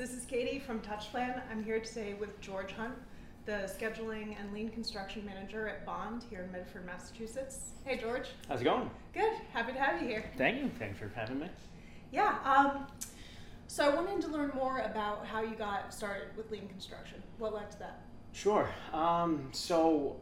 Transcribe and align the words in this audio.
this 0.00 0.14
is 0.14 0.24
Katie 0.24 0.58
from 0.58 0.80
TouchPlan. 0.80 1.42
I'm 1.50 1.62
here 1.62 1.78
today 1.78 2.14
with 2.14 2.40
George 2.40 2.72
Hunt, 2.72 2.94
the 3.44 3.70
scheduling 3.70 4.34
and 4.40 4.50
lean 4.50 4.70
construction 4.70 5.26
manager 5.26 5.68
at 5.68 5.84
Bond 5.84 6.24
here 6.30 6.40
in 6.40 6.50
Medford, 6.50 6.86
Massachusetts. 6.86 7.72
Hey, 7.84 7.98
George. 7.98 8.28
How's 8.48 8.62
it 8.62 8.64
going? 8.64 8.88
Good. 9.12 9.30
Happy 9.52 9.74
to 9.74 9.78
have 9.78 10.00
you 10.00 10.08
here. 10.08 10.24
Thank 10.38 10.62
you. 10.62 10.70
Thanks 10.78 10.98
for 10.98 11.12
having 11.14 11.40
me. 11.40 11.50
Yeah. 12.12 12.38
Um, 12.46 12.86
so 13.66 13.84
I 13.84 13.94
wanted 13.94 14.22
to 14.22 14.28
learn 14.28 14.52
more 14.54 14.78
about 14.78 15.26
how 15.26 15.42
you 15.42 15.54
got 15.54 15.92
started 15.92 16.34
with 16.34 16.50
lean 16.50 16.66
construction. 16.68 17.22
What 17.36 17.52
led 17.52 17.70
to 17.72 17.78
that? 17.80 18.00
Sure. 18.32 18.70
Um, 18.94 19.50
so, 19.52 20.16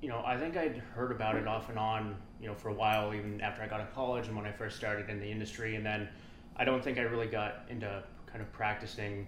you 0.00 0.08
know, 0.08 0.22
I 0.24 0.36
think 0.36 0.56
I'd 0.56 0.76
heard 0.94 1.10
about 1.10 1.34
it 1.34 1.48
off 1.48 1.70
and 1.70 1.78
on, 1.78 2.14
you 2.40 2.46
know, 2.46 2.54
for 2.54 2.68
a 2.68 2.74
while, 2.74 3.12
even 3.12 3.40
after 3.40 3.62
I 3.62 3.66
got 3.66 3.78
to 3.78 3.86
college 3.96 4.28
and 4.28 4.36
when 4.36 4.46
I 4.46 4.52
first 4.52 4.76
started 4.76 5.10
in 5.10 5.18
the 5.18 5.28
industry. 5.28 5.74
And 5.74 5.84
then 5.84 6.08
I 6.56 6.64
don't 6.64 6.84
think 6.84 6.98
I 6.98 7.02
really 7.02 7.26
got 7.26 7.64
into 7.68 8.04
kind 8.38 8.46
of 8.46 8.52
practicing, 8.52 9.26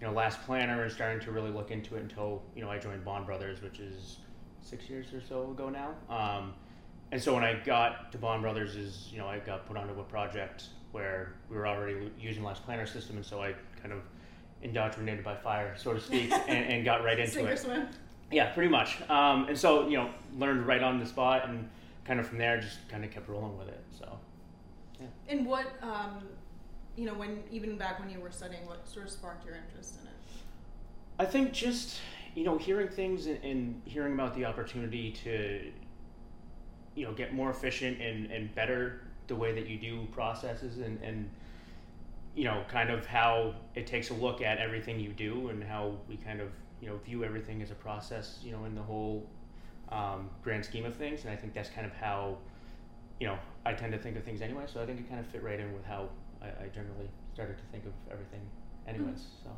you 0.00 0.06
know, 0.06 0.12
last 0.14 0.40
planner 0.46 0.82
and 0.82 0.90
starting 0.90 1.20
to 1.20 1.30
really 1.30 1.50
look 1.50 1.70
into 1.70 1.96
it 1.96 2.00
until, 2.00 2.42
you 2.54 2.62
know, 2.62 2.70
I 2.70 2.78
joined 2.78 3.04
Bond 3.04 3.26
Brothers, 3.26 3.60
which 3.60 3.80
is 3.80 4.16
six 4.62 4.88
years 4.88 5.12
or 5.12 5.20
so 5.20 5.50
ago 5.50 5.68
now. 5.68 5.90
Um, 6.08 6.54
and 7.12 7.22
so 7.22 7.34
when 7.34 7.44
I 7.44 7.60
got 7.66 8.10
to 8.12 8.18
Bond 8.18 8.40
Brothers 8.42 8.74
is, 8.74 9.10
you 9.12 9.18
know, 9.18 9.26
I 9.26 9.40
got 9.40 9.66
put 9.66 9.76
onto 9.76 10.00
a 10.00 10.04
project 10.04 10.64
where 10.92 11.34
we 11.50 11.56
were 11.56 11.68
already 11.68 12.10
using 12.18 12.42
last 12.42 12.64
planner 12.64 12.86
system. 12.86 13.16
And 13.16 13.26
so 13.26 13.42
I 13.42 13.54
kind 13.82 13.92
of 13.92 14.00
indoctrinated 14.62 15.22
by 15.22 15.36
fire, 15.36 15.74
so 15.76 15.92
to 15.92 16.00
speak, 16.00 16.32
and, 16.48 16.64
and 16.72 16.84
got 16.84 17.04
right 17.04 17.18
into 17.18 17.32
Sink 17.32 17.48
it. 17.50 17.58
swim. 17.58 17.88
Yeah, 18.32 18.52
pretty 18.54 18.70
much. 18.70 18.98
Um, 19.10 19.48
and 19.48 19.58
so, 19.58 19.86
you 19.86 19.98
know, 19.98 20.08
learned 20.38 20.66
right 20.66 20.82
on 20.82 20.98
the 20.98 21.04
spot 21.06 21.46
and 21.46 21.68
kind 22.06 22.18
of 22.20 22.26
from 22.26 22.38
there 22.38 22.58
just 22.58 22.88
kind 22.88 23.04
of 23.04 23.10
kept 23.10 23.28
rolling 23.28 23.58
with 23.58 23.68
it. 23.68 23.84
So, 23.98 24.18
And 25.28 25.44
what, 25.44 25.66
um, 25.82 26.22
you 26.96 27.04
know, 27.04 27.14
when 27.14 27.42
even 27.50 27.76
back 27.76 28.00
when 28.00 28.10
you 28.10 28.20
were 28.20 28.30
studying, 28.30 28.66
what 28.66 28.88
sort 28.88 29.06
of 29.06 29.12
sparked 29.12 29.44
your 29.44 29.54
interest 29.54 29.96
in 30.00 30.06
it? 30.06 30.14
I 31.18 31.24
think 31.24 31.52
just, 31.52 32.00
you 32.34 32.44
know, 32.44 32.58
hearing 32.58 32.88
things 32.88 33.26
and, 33.26 33.42
and 33.44 33.82
hearing 33.84 34.14
about 34.14 34.34
the 34.34 34.44
opportunity 34.44 35.12
to, 35.24 35.70
you 36.94 37.04
know, 37.04 37.12
get 37.12 37.34
more 37.34 37.50
efficient 37.50 38.00
and, 38.00 38.30
and 38.30 38.54
better 38.54 39.02
the 39.26 39.36
way 39.36 39.52
that 39.52 39.66
you 39.66 39.78
do 39.78 40.06
processes 40.12 40.78
and, 40.78 41.00
and, 41.02 41.28
you 42.34 42.44
know, 42.44 42.64
kind 42.68 42.90
of 42.90 43.06
how 43.06 43.54
it 43.74 43.86
takes 43.86 44.10
a 44.10 44.14
look 44.14 44.40
at 44.40 44.58
everything 44.58 45.00
you 45.00 45.12
do 45.12 45.48
and 45.48 45.62
how 45.62 45.96
we 46.08 46.16
kind 46.16 46.40
of, 46.40 46.48
you 46.80 46.88
know, 46.88 46.96
view 46.98 47.24
everything 47.24 47.62
as 47.62 47.70
a 47.70 47.74
process, 47.74 48.38
you 48.42 48.52
know, 48.52 48.64
in 48.64 48.74
the 48.74 48.82
whole 48.82 49.26
um, 49.90 50.30
grand 50.42 50.64
scheme 50.64 50.84
of 50.84 50.94
things. 50.94 51.24
And 51.24 51.30
I 51.30 51.36
think 51.36 51.54
that's 51.54 51.70
kind 51.70 51.86
of 51.86 51.92
how, 51.94 52.38
you 53.20 53.26
know, 53.26 53.38
I 53.64 53.72
tend 53.72 53.92
to 53.92 53.98
think 53.98 54.16
of 54.16 54.24
things 54.24 54.42
anyway. 54.42 54.64
So 54.66 54.82
I 54.82 54.86
think 54.86 55.00
it 55.00 55.08
kind 55.08 55.20
of 55.20 55.26
fit 55.26 55.42
right 55.42 55.58
in 55.58 55.72
with 55.72 55.84
how 55.86 56.10
I, 56.42 56.46
I 56.46 56.68
generally 56.74 57.08
started 57.34 57.58
to 57.58 57.64
think 57.72 57.84
of 57.84 57.92
everything, 58.10 58.40
anyways. 58.86 59.26
So. 59.42 59.50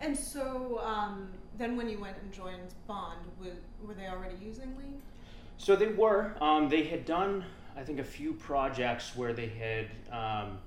And 0.00 0.16
so 0.16 0.80
um, 0.84 1.28
then 1.56 1.76
when 1.76 1.88
you 1.88 1.98
went 1.98 2.16
and 2.22 2.32
joined 2.32 2.74
Bond, 2.86 3.18
were, 3.40 3.52
were 3.86 3.94
they 3.94 4.06
already 4.06 4.36
using 4.42 4.76
lean? 4.76 5.02
So 5.56 5.74
they 5.74 5.88
were. 5.88 6.34
Um, 6.40 6.68
they 6.68 6.84
had 6.84 7.04
done, 7.04 7.44
I 7.76 7.82
think, 7.82 7.98
a 7.98 8.04
few 8.04 8.32
projects 8.34 9.16
where 9.16 9.32
they 9.32 9.48
had, 9.48 9.86
um, 10.12 10.58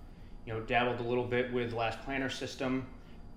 you 0.45 0.53
know, 0.53 0.59
dabbled 0.61 0.99
a 0.99 1.03
little 1.03 1.23
bit 1.23 1.51
with 1.53 1.71
Last 1.71 2.01
Planner 2.01 2.29
system. 2.29 2.85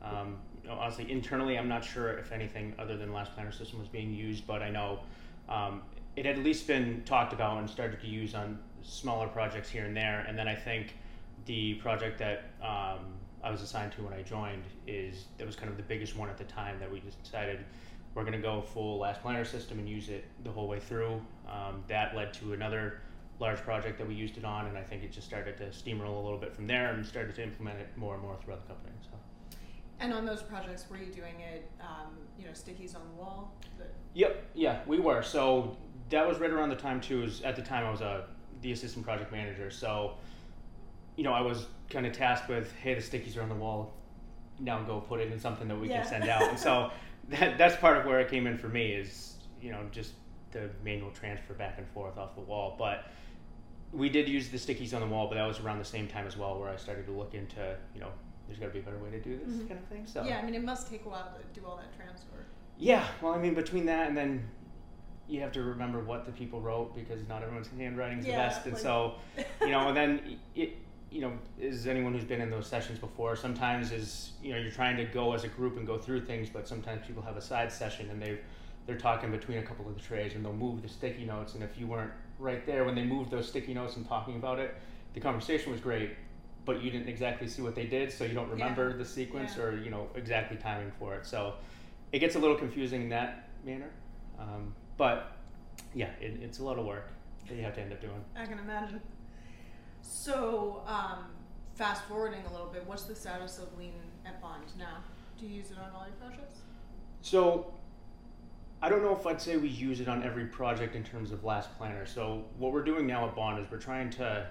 Um, 0.02 0.38
you 0.62 0.68
know, 0.68 0.76
honestly, 0.76 1.10
internally, 1.10 1.58
I'm 1.58 1.68
not 1.68 1.84
sure 1.84 2.18
if 2.18 2.32
anything 2.32 2.74
other 2.78 2.96
than 2.96 3.12
Last 3.12 3.34
Planner 3.34 3.52
system 3.52 3.78
was 3.78 3.88
being 3.88 4.12
used, 4.12 4.46
but 4.46 4.62
I 4.62 4.70
know 4.70 5.00
um, 5.48 5.82
it 6.16 6.26
had 6.26 6.38
at 6.38 6.44
least 6.44 6.66
been 6.66 7.02
talked 7.04 7.32
about 7.32 7.58
and 7.58 7.70
started 7.70 8.00
to 8.00 8.06
use 8.06 8.34
on 8.34 8.58
smaller 8.82 9.28
projects 9.28 9.70
here 9.70 9.84
and 9.84 9.96
there. 9.96 10.24
And 10.26 10.36
then 10.38 10.48
I 10.48 10.54
think 10.54 10.94
the 11.46 11.74
project 11.74 12.18
that 12.18 12.50
um, 12.62 13.14
I 13.42 13.50
was 13.50 13.60
assigned 13.62 13.92
to 13.92 14.02
when 14.02 14.12
I 14.12 14.22
joined 14.22 14.64
is 14.86 15.26
that 15.38 15.46
was 15.46 15.56
kind 15.56 15.70
of 15.70 15.76
the 15.76 15.82
biggest 15.82 16.16
one 16.16 16.28
at 16.28 16.38
the 16.38 16.44
time 16.44 16.78
that 16.80 16.90
we 16.90 17.00
just 17.00 17.22
decided 17.22 17.64
we're 18.14 18.22
going 18.22 18.32
to 18.32 18.38
go 18.38 18.62
full 18.62 18.98
last 18.98 19.20
planner 19.22 19.44
system 19.44 19.78
and 19.78 19.88
use 19.88 20.08
it 20.08 20.24
the 20.44 20.50
whole 20.50 20.68
way 20.68 20.78
through. 20.78 21.20
Um, 21.48 21.82
that 21.88 22.14
led 22.14 22.32
to 22.34 22.52
another 22.52 23.00
large 23.40 23.58
project 23.58 23.98
that 23.98 24.06
we 24.06 24.14
used 24.14 24.38
it 24.38 24.44
on, 24.44 24.66
and 24.66 24.78
I 24.78 24.82
think 24.82 25.02
it 25.02 25.12
just 25.12 25.26
started 25.26 25.56
to 25.58 25.64
steamroll 25.64 26.20
a 26.20 26.24
little 26.24 26.38
bit 26.38 26.54
from 26.54 26.66
there 26.66 26.92
and 26.92 27.04
started 27.04 27.34
to 27.34 27.42
implement 27.42 27.80
it 27.80 27.88
more 27.96 28.14
and 28.14 28.22
more 28.22 28.36
throughout 28.36 28.60
the 28.62 28.68
company. 28.68 28.94
So. 29.02 29.18
And 30.00 30.12
on 30.12 30.24
those 30.24 30.42
projects, 30.42 30.86
were 30.88 30.96
you 30.96 31.12
doing 31.12 31.40
it, 31.40 31.70
um, 31.80 32.16
you 32.38 32.44
know, 32.44 32.52
stickies 32.52 32.94
on 32.94 33.02
the 33.08 33.20
wall? 33.20 33.52
Yep, 34.14 34.50
yeah, 34.54 34.80
we 34.86 35.00
were. 35.00 35.22
So 35.22 35.76
that 36.10 36.26
was 36.26 36.38
right 36.38 36.50
around 36.50 36.68
the 36.68 36.76
time 36.76 37.00
too. 37.00 37.22
Is 37.22 37.42
at 37.42 37.56
the 37.56 37.62
time 37.62 37.84
I 37.84 37.90
was 37.90 38.00
a 38.00 38.26
the 38.60 38.72
assistant 38.72 39.04
project 39.04 39.32
manager. 39.32 39.70
So 39.70 40.14
you 41.16 41.24
know 41.24 41.32
I 41.32 41.40
was 41.40 41.66
kind 41.90 42.06
of 42.06 42.12
tasked 42.12 42.48
with, 42.48 42.72
hey, 42.82 42.94
the 42.94 43.00
stickies 43.00 43.36
are 43.36 43.42
on 43.42 43.48
the 43.48 43.54
wall. 43.54 43.92
Now 44.58 44.82
go 44.82 45.00
put 45.00 45.20
it 45.20 45.32
in 45.32 45.38
something 45.38 45.68
that 45.68 45.78
we 45.78 45.88
Yeah. 45.88 46.00
can 46.02 46.08
send 46.10 46.28
out. 46.28 46.42
And 46.48 46.58
so 46.58 46.90
that 47.28 47.58
that's 47.58 47.76
part 47.76 47.96
of 47.96 48.04
where 48.04 48.20
it 48.20 48.28
came 48.28 48.46
in 48.46 48.58
for 48.58 48.68
me 48.68 48.92
is 48.92 49.34
you 49.60 49.70
know 49.72 49.80
just 49.90 50.12
the 50.52 50.70
manual 50.84 51.10
transfer 51.10 51.54
back 51.54 51.78
and 51.78 51.86
forth 51.88 52.16
off 52.18 52.34
the 52.34 52.40
wall. 52.40 52.76
But 52.78 53.04
we 53.92 54.08
did 54.08 54.28
use 54.28 54.48
the 54.48 54.58
stickies 54.58 54.92
on 54.94 55.00
the 55.00 55.06
wall, 55.06 55.28
but 55.28 55.36
that 55.36 55.46
was 55.46 55.60
around 55.60 55.78
the 55.78 55.84
same 55.84 56.06
time 56.08 56.26
as 56.26 56.36
well 56.36 56.58
where 56.58 56.68
I 56.68 56.76
started 56.76 57.06
to 57.06 57.12
look 57.12 57.34
into 57.34 57.76
you 57.94 58.00
know 58.00 58.08
there's 58.46 58.58
got 58.58 58.66
to 58.66 58.72
be 58.72 58.78
a 58.80 58.82
better 58.82 58.98
way 58.98 59.10
to 59.10 59.20
do 59.20 59.38
this 59.38 59.54
Mhm. 59.56 59.68
kind 59.68 59.80
of 59.80 59.86
thing. 59.86 60.06
So 60.06 60.22
Yeah, 60.24 60.38
I 60.38 60.42
mean, 60.44 60.54
it 60.54 60.62
must 60.62 60.90
take 60.90 61.06
a 61.06 61.08
while 61.08 61.32
to 61.34 61.58
do 61.60 61.66
all 61.66 61.76
that 61.76 61.94
transfer. 61.96 62.44
yeah, 62.76 63.06
well, 63.22 63.32
I 63.32 63.38
mean, 63.38 63.54
between 63.54 63.86
that 63.86 64.08
and 64.08 64.16
then 64.16 64.46
you 65.26 65.40
have 65.40 65.50
to 65.52 65.62
remember 65.62 66.04
what 66.04 66.26
the 66.26 66.32
people 66.32 66.60
wrote 66.60 66.94
because 66.94 67.26
not 67.26 67.42
everyone's 67.42 67.68
handwriting's 67.68 68.26
Yeah, 68.26 68.32
the 68.32 68.36
best, 68.42 68.64
and 68.66 68.74
like- 68.74 68.82
so 68.82 69.14
you 69.62 69.68
know, 69.70 69.88
and 69.88 69.96
then 69.96 70.38
it, 70.54 70.76
you 71.14 71.20
know, 71.20 71.32
is 71.60 71.86
anyone 71.86 72.12
who's 72.12 72.24
been 72.24 72.40
in 72.40 72.50
those 72.50 72.66
sessions 72.66 72.98
before? 72.98 73.36
Sometimes 73.36 73.92
is 73.92 74.32
you 74.42 74.52
know 74.52 74.58
you're 74.58 74.72
trying 74.72 74.96
to 74.96 75.04
go 75.04 75.32
as 75.32 75.44
a 75.44 75.48
group 75.48 75.76
and 75.76 75.86
go 75.86 75.96
through 75.96 76.22
things, 76.24 76.50
but 76.50 76.66
sometimes 76.66 77.06
people 77.06 77.22
have 77.22 77.36
a 77.36 77.40
side 77.40 77.70
session 77.70 78.10
and 78.10 78.20
they 78.20 78.40
they're 78.84 78.98
talking 78.98 79.30
between 79.30 79.58
a 79.58 79.62
couple 79.62 79.88
of 79.88 79.94
the 79.94 80.00
trays 80.00 80.34
and 80.34 80.44
they'll 80.44 80.52
move 80.52 80.82
the 80.82 80.88
sticky 80.88 81.24
notes, 81.24 81.54
and 81.54 81.62
if 81.62 81.78
you 81.78 81.86
weren't 81.86 82.10
right 82.40 82.66
there 82.66 82.84
when 82.84 82.96
they 82.96 83.04
moved 83.04 83.30
those 83.30 83.48
sticky 83.48 83.74
notes 83.74 83.94
and 83.94 84.06
talking 84.08 84.34
about 84.34 84.58
it, 84.58 84.74
the 85.14 85.20
conversation 85.20 85.70
was 85.70 85.80
great. 85.80 86.10
But 86.64 86.82
you 86.82 86.90
didn't 86.90 87.08
exactly 87.08 87.46
see 87.46 87.62
what 87.62 87.76
they 87.76 87.86
did, 87.86 88.10
so 88.10 88.24
you 88.24 88.34
don't 88.34 88.50
remember 88.50 88.96
the 88.96 89.04
sequence 89.04 89.52
Yeah. 89.56 89.64
or 89.64 89.78
you 89.78 89.90
know 89.90 90.08
exactly 90.16 90.56
timing 90.56 90.90
for 90.98 91.14
it. 91.14 91.26
So 91.26 91.54
it 92.10 92.18
gets 92.18 92.34
a 92.34 92.40
little 92.40 92.56
confusing 92.56 93.02
in 93.02 93.08
that 93.10 93.50
manner. 93.64 93.90
Um, 94.36 94.74
but 94.96 95.36
yeah, 95.94 96.10
it, 96.20 96.40
it's 96.42 96.58
a 96.58 96.64
lot 96.64 96.76
of 96.76 96.84
work 96.86 97.08
that 97.46 97.54
you 97.54 97.62
have 97.62 97.74
to 97.74 97.82
end 97.82 97.92
up 97.92 98.00
doing. 98.00 98.24
I 98.34 98.46
can 98.46 98.58
imagine. 98.58 99.00
So, 100.06 100.82
um, 100.86 101.24
fast 101.74 102.04
forwarding 102.04 102.44
a 102.46 102.52
little 102.52 102.66
bit, 102.66 102.86
what's 102.86 103.04
the 103.04 103.14
status 103.14 103.58
of 103.58 103.76
lean 103.78 103.94
at 104.26 104.40
Bond 104.40 104.64
now? 104.78 104.98
Do 105.38 105.46
you 105.46 105.54
use 105.54 105.70
it 105.70 105.78
on 105.78 105.90
all 105.94 106.06
your 106.06 106.14
projects? 106.16 106.58
So 107.22 107.72
I 108.82 108.90
don't 108.90 109.02
know 109.02 109.16
if 109.16 109.26
I'd 109.26 109.40
say 109.40 109.56
we 109.56 109.68
use 109.68 110.00
it 110.00 110.08
on 110.08 110.22
every 110.22 110.44
project 110.44 110.94
in 110.94 111.04
terms 111.04 111.32
of 111.32 111.42
last 111.42 111.74
planner. 111.78 112.04
So 112.04 112.44
what 112.58 112.70
we're 112.72 112.84
doing 112.84 113.06
now 113.06 113.26
at 113.26 113.34
Bond 113.34 113.58
is 113.64 113.70
we're 113.70 113.78
trying 113.78 114.10
to, 114.10 114.46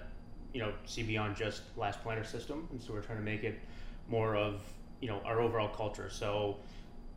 you 0.52 0.60
know, 0.60 0.72
see 0.86 1.04
beyond 1.04 1.36
just 1.36 1.62
last 1.76 2.02
planner 2.02 2.24
system, 2.24 2.66
and 2.72 2.82
so 2.82 2.92
we're 2.92 3.00
trying 3.00 3.18
to 3.18 3.24
make 3.24 3.44
it 3.44 3.60
more 4.08 4.34
of 4.34 4.60
you 5.00 5.08
know 5.08 5.20
our 5.24 5.40
overall 5.40 5.68
culture. 5.68 6.10
So 6.10 6.56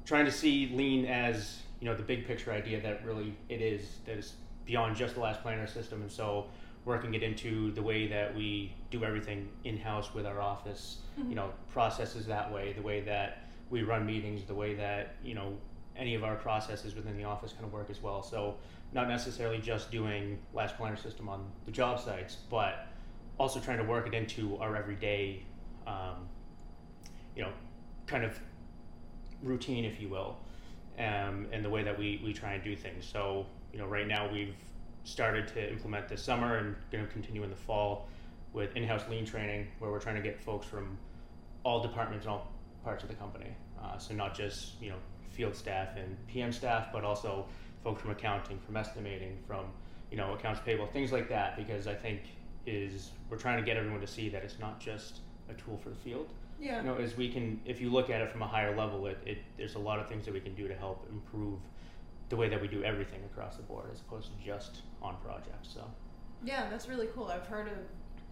trying 0.06 0.26
to 0.26 0.32
see 0.32 0.72
lean 0.74 1.06
as 1.06 1.60
you 1.80 1.86
know 1.86 1.96
the 1.96 2.04
big 2.04 2.28
picture 2.28 2.52
idea 2.52 2.82
that 2.82 3.04
really 3.04 3.36
it 3.50 3.62
is 3.62 3.98
that 4.06 4.18
is 4.18 4.34
beyond 4.66 4.96
just 4.96 5.16
the 5.16 5.22
last 5.22 5.42
planner 5.42 5.66
system, 5.66 6.02
and 6.02 6.12
so 6.12 6.46
working 6.88 7.14
it 7.14 7.22
into 7.22 7.72
the 7.74 7.82
way 7.82 8.08
that 8.08 8.34
we 8.34 8.74
do 8.90 9.04
everything 9.04 9.50
in 9.66 9.78
house 9.78 10.14
with 10.14 10.26
our 10.26 10.40
office, 10.40 11.00
you 11.28 11.36
know, 11.36 11.52
processes 11.70 12.26
that 12.26 12.52
way, 12.52 12.72
the 12.72 12.82
way 12.82 13.02
that 13.02 13.44
we 13.70 13.84
run 13.84 14.06
meetings, 14.06 14.46
the 14.46 14.56
way 14.56 14.74
that 14.74 15.16
you 15.22 15.36
know 15.36 15.58
any 15.98 16.16
of 16.16 16.24
our 16.24 16.36
processes 16.36 16.96
within 16.96 17.18
the 17.18 17.26
office 17.26 17.52
kind 17.52 17.66
of 17.66 17.74
work 17.74 17.90
as 17.90 18.02
well. 18.02 18.24
So 18.24 18.56
not 18.94 19.10
necessarily 19.10 19.60
just 19.60 19.92
doing 19.92 20.40
last 20.54 20.78
planner 20.78 20.96
system 20.96 21.28
on 21.28 21.46
the 21.66 21.72
job 21.72 22.00
sites, 22.00 22.38
but 22.50 22.88
also 23.38 23.60
trying 23.60 23.80
to 23.80 23.84
work 23.84 24.08
it 24.08 24.14
into 24.14 24.58
our 24.58 24.76
everyday, 24.76 25.44
um, 25.86 26.30
you 27.36 27.42
know, 27.42 27.52
kind 28.06 28.24
of 28.24 28.40
routine, 29.44 29.84
if 29.84 30.00
you 30.00 30.08
will, 30.08 30.38
um, 31.00 31.48
and 31.52 31.66
the 31.66 31.70
way 31.70 31.84
that 31.84 31.98
we, 31.98 32.22
we 32.24 32.32
try 32.32 32.54
and 32.54 32.64
do 32.64 32.76
things. 32.76 33.06
So, 33.06 33.46
you 33.74 33.80
know, 33.80 33.88
right 33.88 34.08
now 34.08 34.32
we've 34.32 34.56
started 35.08 35.48
to 35.48 35.72
implement 35.72 36.08
this 36.10 36.22
summer 36.22 36.58
and 36.58 36.76
going 36.92 37.06
to 37.06 37.12
continue 37.12 37.42
in 37.44 37.50
the 37.50 37.56
fall 37.56 38.10
with 38.52 38.76
in-house 38.76 39.04
lean 39.10 39.26
training, 39.26 39.68
where 39.80 39.90
we're 39.90 40.00
trying 40.00 40.16
to 40.16 40.22
get 40.22 40.40
folks 40.40 40.68
from 40.68 40.98
all 41.64 41.82
departments 41.82 42.26
and 42.26 42.34
all 42.34 42.52
parts 42.84 43.04
of 43.04 43.10
the 43.10 43.16
company. 43.16 43.50
Uh, 43.82 43.98
so 43.98 44.14
not 44.14 44.36
just 44.36 44.82
you 44.82 44.90
know 44.90 44.98
field 45.30 45.56
staff 45.56 45.90
and 45.96 46.18
PM 46.28 46.52
staff, 46.52 46.88
but 46.92 47.04
also 47.04 47.46
folks 47.84 48.02
from 48.02 48.12
accounting, 48.12 48.60
from 48.60 48.76
estimating, 48.76 49.38
from 49.48 49.66
you 50.12 50.18
know 50.18 50.34
accounts 50.34 50.60
payable, 50.66 50.88
things 50.88 51.12
like 51.12 51.30
that. 51.30 51.56
Because 51.56 51.88
I 51.88 51.94
think 51.96 52.22
is 52.66 53.12
we're 53.30 53.38
trying 53.38 53.58
to 53.58 53.64
get 53.64 53.78
everyone 53.78 54.02
to 54.02 54.08
see 54.08 54.28
that 54.28 54.44
it's 54.44 54.60
not 54.60 54.80
just 54.80 55.20
a 55.50 55.54
tool 55.54 55.78
for 55.78 55.90
the 55.90 55.96
field. 55.96 56.34
Yeah. 56.60 56.82
You 56.82 56.88
know, 56.88 56.96
as 56.96 57.16
we 57.16 57.30
can, 57.30 57.62
if 57.66 57.80
you 57.80 57.90
look 57.90 58.10
at 58.10 58.20
it 58.20 58.30
from 58.32 58.42
a 58.42 58.48
higher 58.48 58.76
level, 58.76 59.06
it, 59.08 59.20
it 59.26 59.38
there's 59.58 59.76
a 59.76 59.80
lot 59.80 60.00
of 60.00 60.10
things 60.10 60.26
that 60.26 60.34
we 60.34 60.42
can 60.42 60.56
do 60.56 60.68
to 60.68 60.76
help 60.76 61.08
improve 61.10 61.60
the 62.30 62.36
way 62.36 62.50
that 62.50 62.62
we 62.62 62.68
do 62.68 62.84
everything 62.84 63.22
across 63.32 63.56
the 63.58 63.64
board, 63.64 63.90
as 63.92 64.02
opposed 64.02 64.32
to 64.38 64.46
just 64.46 64.82
on 65.02 65.16
projects. 65.24 65.70
So 65.74 65.84
Yeah, 66.44 66.70
that's 66.70 66.88
really 66.88 67.08
cool. 67.16 67.28
I've 67.28 67.48
heard 67.48 67.68
of 67.68 67.78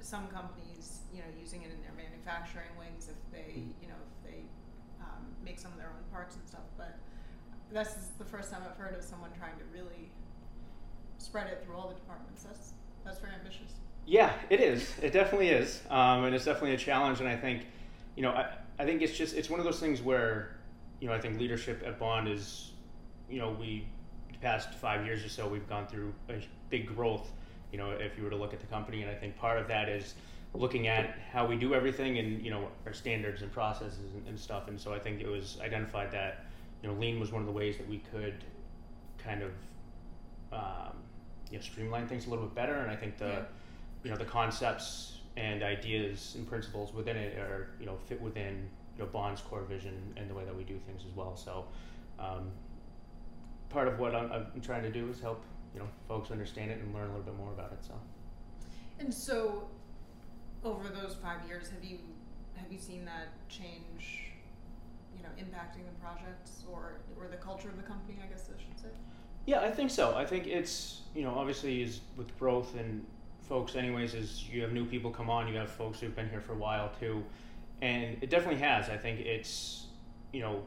some 0.02 0.28
companies, 0.28 1.00
you 1.14 1.20
know, 1.20 1.28
using 1.40 1.64
it 1.64 1.72
in 1.72 1.82
their 1.82 1.94
manufacturing 1.96 2.70
wings 2.78 3.10
if 3.10 3.32
they, 3.32 3.54
Mhm. 3.54 3.74
you 3.82 3.88
know, 3.88 3.96
if 4.06 4.32
they 4.32 4.44
um, 5.02 5.36
make 5.44 5.58
some 5.60 5.72
of 5.72 5.78
their 5.78 5.88
own 5.90 6.04
parts 6.12 6.36
and 6.36 6.48
stuff. 6.48 6.66
But 6.78 6.98
this 7.72 7.96
is 7.98 8.10
the 8.18 8.26
first 8.26 8.52
time 8.52 8.62
I've 8.70 8.78
heard 8.78 8.94
of 8.96 9.04
someone 9.04 9.32
trying 9.38 9.58
to 9.58 9.66
really 9.74 10.12
spread 11.18 11.48
it 11.48 11.64
through 11.66 11.76
all 11.76 11.88
the 11.88 11.96
departments. 11.96 12.44
That's 12.44 12.74
that's 13.04 13.20
very 13.20 13.34
ambitious. 13.34 13.74
Yeah, 14.06 14.34
it 14.50 14.60
is. 14.60 14.94
It 15.02 15.12
definitely 15.14 15.50
is, 15.50 15.82
um, 15.90 16.26
and 16.26 16.36
it's 16.36 16.46
definitely 16.46 16.74
a 16.74 16.78
challenge. 16.78 17.20
And 17.22 17.30
I 17.30 17.36
think, 17.36 17.66
you 18.16 18.22
know, 18.24 18.32
I, 18.32 18.52
I 18.78 18.86
think 18.86 19.02
it's 19.02 19.18
just 19.18 19.36
it's 19.36 19.50
one 19.50 19.60
of 19.60 19.66
those 19.66 19.80
things 19.80 20.02
where, 20.02 20.58
you 21.00 21.08
know, 21.08 21.14
I 21.14 21.20
think 21.20 21.40
leadership 21.40 21.82
at 21.86 21.98
Bond 22.00 22.28
is, 22.28 22.72
you 23.30 23.40
know, 23.40 23.56
we 23.60 23.86
the 24.32 24.38
past 24.40 24.74
five 24.76 25.06
years 25.06 25.24
or 25.24 25.30
so 25.30 25.48
we've 25.48 25.68
gone 25.70 25.88
through 25.88 26.14
a 26.30 26.36
big 26.70 26.88
growth. 26.96 27.32
You 27.72 27.78
know, 27.78 27.92
if 27.92 28.18
you 28.18 28.24
were 28.24 28.30
to 28.30 28.36
look 28.36 28.54
at 28.54 28.60
the 28.60 28.68
company, 28.68 29.02
and 29.02 29.12
I 29.12 29.16
think 29.16 29.38
part 29.38 29.60
of 29.60 29.68
that 29.68 29.90
is 29.90 30.16
looking 30.54 30.88
at 30.88 31.18
how 31.34 31.46
we 31.46 31.58
do 31.58 31.74
everything 31.74 32.18
and 32.18 32.42
you 32.44 32.50
know 32.52 32.70
our 32.86 32.94
standards 32.94 33.42
and 33.42 33.52
processes 33.52 34.14
and, 34.14 34.28
and 34.28 34.40
stuff. 34.40 34.68
And 34.68 34.80
so 34.80 34.94
I 34.94 35.00
think 35.00 35.22
it 35.22 35.28
was 35.28 35.58
identified 35.62 36.12
that 36.12 36.46
you 36.82 36.90
know 36.90 36.96
lean 36.96 37.20
was 37.20 37.32
one 37.32 37.42
of 37.42 37.46
the 37.48 37.52
ways 37.54 37.78
that 37.78 37.88
we 37.90 38.00
could 38.12 38.44
kind 39.18 39.42
of 39.44 39.52
um, 40.54 40.96
you 41.52 41.58
know 41.58 41.64
streamline 41.64 42.08
things 42.08 42.28
a 42.28 42.30
little 42.30 42.46
bit 42.46 42.56
better. 42.56 42.76
And 42.76 42.92
I 42.92 42.96
think 42.96 43.18
the 43.18 43.26
Yeah. 43.26 43.42
you 44.04 44.12
know 44.12 44.18
the 44.18 44.26
concepts 44.26 45.20
and 45.38 45.64
ideas 45.64 46.36
and 46.36 46.48
principles 46.48 46.94
within 46.94 47.18
it 47.18 47.38
are 47.38 47.70
you 47.80 47.86
know 47.86 47.98
fit 48.08 48.22
within 48.22 48.70
you 48.96 49.04
know 49.04 49.10
Bond's 49.10 49.42
core 49.42 49.64
vision 49.64 50.14
and 50.16 50.30
the 50.30 50.34
way 50.34 50.46
that 50.46 50.56
we 50.56 50.64
do 50.64 50.80
things 50.86 51.04
as 51.06 51.14
well. 51.16 51.36
So 51.36 51.66
um, 52.20 52.52
part 53.76 53.90
of 53.90 54.00
what 54.00 54.16
I'm, 54.16 54.32
I'm 54.32 54.62
trying 54.62 54.84
to 54.84 54.90
do 54.92 55.10
is 55.10 55.20
help 55.20 55.44
you 55.74 55.82
know 55.82 55.88
folks 56.08 56.32
understand 56.32 56.72
it 56.72 56.80
and 56.82 56.94
learn 56.94 57.08
a 57.08 57.10
little 57.10 57.24
bit 57.24 57.36
more 57.38 57.52
about 57.52 57.74
it. 57.74 57.84
So 57.86 57.94
And 59.00 59.14
so, 59.14 59.68
over 60.64 60.88
those 60.88 61.16
five 61.22 61.46
years, 61.46 61.70
have 61.70 61.84
you 61.84 62.00
have 62.56 62.72
you 62.72 62.80
seen 62.80 63.04
that 63.06 63.28
change? 63.50 64.32
You 65.16 65.24
know, 65.24 65.30
impacting 65.38 65.84
the 65.92 65.98
projects 66.02 66.64
or 66.72 67.02
or 67.20 67.28
the 67.28 67.38
culture 67.38 67.68
of 67.68 67.76
the 67.76 67.84
company, 67.84 68.18
I 68.24 68.28
guess 68.32 68.50
I 68.50 68.58
should 68.58 68.80
say. 68.80 68.94
yeah, 69.46 69.60
I 69.60 69.72
think 69.72 69.92
so. 69.92 70.16
I 70.16 70.26
think 70.26 70.48
it's 70.48 71.02
you 71.14 71.24
know 71.24 71.36
obviously 71.36 71.82
is 71.82 72.00
with 72.16 72.38
growth 72.40 72.76
and 72.78 73.06
folks 73.42 73.76
anyways 73.76 74.14
is 74.16 74.48
you 74.50 74.62
have 74.64 74.72
new 74.74 74.86
people 74.86 75.12
come 75.12 75.30
on 75.30 75.48
you 75.48 75.56
have 75.56 75.70
folks 75.70 76.00
who've 76.00 76.16
been 76.16 76.28
here 76.30 76.42
for 76.42 76.54
a 76.54 76.58
while 76.58 76.90
too 77.00 77.24
and 77.84 78.18
it 78.24 78.32
definitely 78.32 78.60
has 78.60 78.90
i 78.90 78.98
think 78.98 79.20
it's 79.20 79.86
you 80.34 80.42
know 80.42 80.64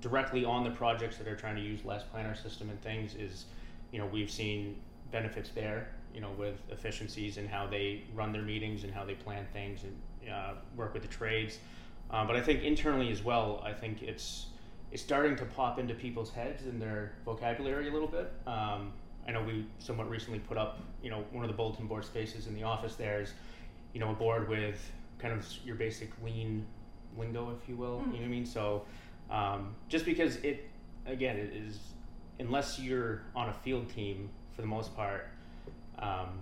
directly 0.00 0.44
on 0.44 0.64
the 0.64 0.70
projects 0.70 1.16
that 1.18 1.28
are 1.28 1.36
trying 1.36 1.56
to 1.56 1.62
use 1.62 1.84
last 1.84 2.10
planner 2.10 2.34
system 2.34 2.70
and 2.70 2.80
things 2.82 3.14
is 3.14 3.46
you 3.92 3.98
know 3.98 4.06
we've 4.06 4.30
seen 4.30 4.76
benefits 5.10 5.50
there 5.50 5.88
you 6.14 6.20
know 6.20 6.30
with 6.38 6.56
efficiencies 6.70 7.36
and 7.36 7.48
how 7.48 7.66
they 7.66 8.02
run 8.14 8.32
their 8.32 8.42
meetings 8.42 8.84
and 8.84 8.92
how 8.94 9.04
they 9.04 9.14
plan 9.14 9.46
things 9.52 9.82
and 9.84 10.32
uh, 10.32 10.54
work 10.76 10.94
with 10.94 11.02
the 11.02 11.08
trades 11.08 11.58
um, 12.10 12.26
but 12.26 12.36
i 12.36 12.40
think 12.40 12.62
internally 12.62 13.10
as 13.10 13.22
well 13.22 13.62
i 13.64 13.72
think 13.72 14.02
it's 14.02 14.46
it's 14.92 15.02
starting 15.02 15.36
to 15.36 15.44
pop 15.44 15.78
into 15.78 15.94
people's 15.94 16.30
heads 16.30 16.62
and 16.64 16.80
their 16.80 17.12
vocabulary 17.24 17.88
a 17.88 17.92
little 17.92 18.08
bit 18.08 18.32
um, 18.46 18.92
I 19.26 19.32
know 19.32 19.42
we 19.42 19.64
somewhat 19.78 20.10
recently 20.10 20.38
put 20.38 20.56
up, 20.56 20.80
you 21.02 21.10
know, 21.10 21.24
one 21.30 21.44
of 21.44 21.50
the 21.50 21.56
bulletin 21.56 21.86
board 21.86 22.04
spaces 22.04 22.46
in 22.46 22.54
the 22.54 22.62
office 22.62 22.96
there 22.96 23.20
is, 23.20 23.32
you 23.92 24.00
know, 24.00 24.10
a 24.10 24.14
board 24.14 24.48
with 24.48 24.90
kind 25.18 25.32
of 25.32 25.46
your 25.64 25.76
basic 25.76 26.10
lean 26.22 26.66
lingo, 27.16 27.56
if 27.60 27.68
you 27.68 27.76
will. 27.76 28.02
You 28.06 28.12
know 28.12 28.18
what 28.18 28.24
I 28.24 28.28
mean? 28.28 28.46
So, 28.46 28.82
um, 29.30 29.74
just 29.88 30.04
because 30.04 30.36
it, 30.36 30.68
again, 31.06 31.36
it 31.36 31.52
is, 31.54 31.78
unless 32.38 32.78
you're 32.78 33.22
on 33.34 33.48
a 33.48 33.52
field 33.52 33.88
team 33.94 34.30
for 34.54 34.62
the 34.62 34.68
most 34.68 34.94
part, 34.96 35.28
um, 35.98 36.38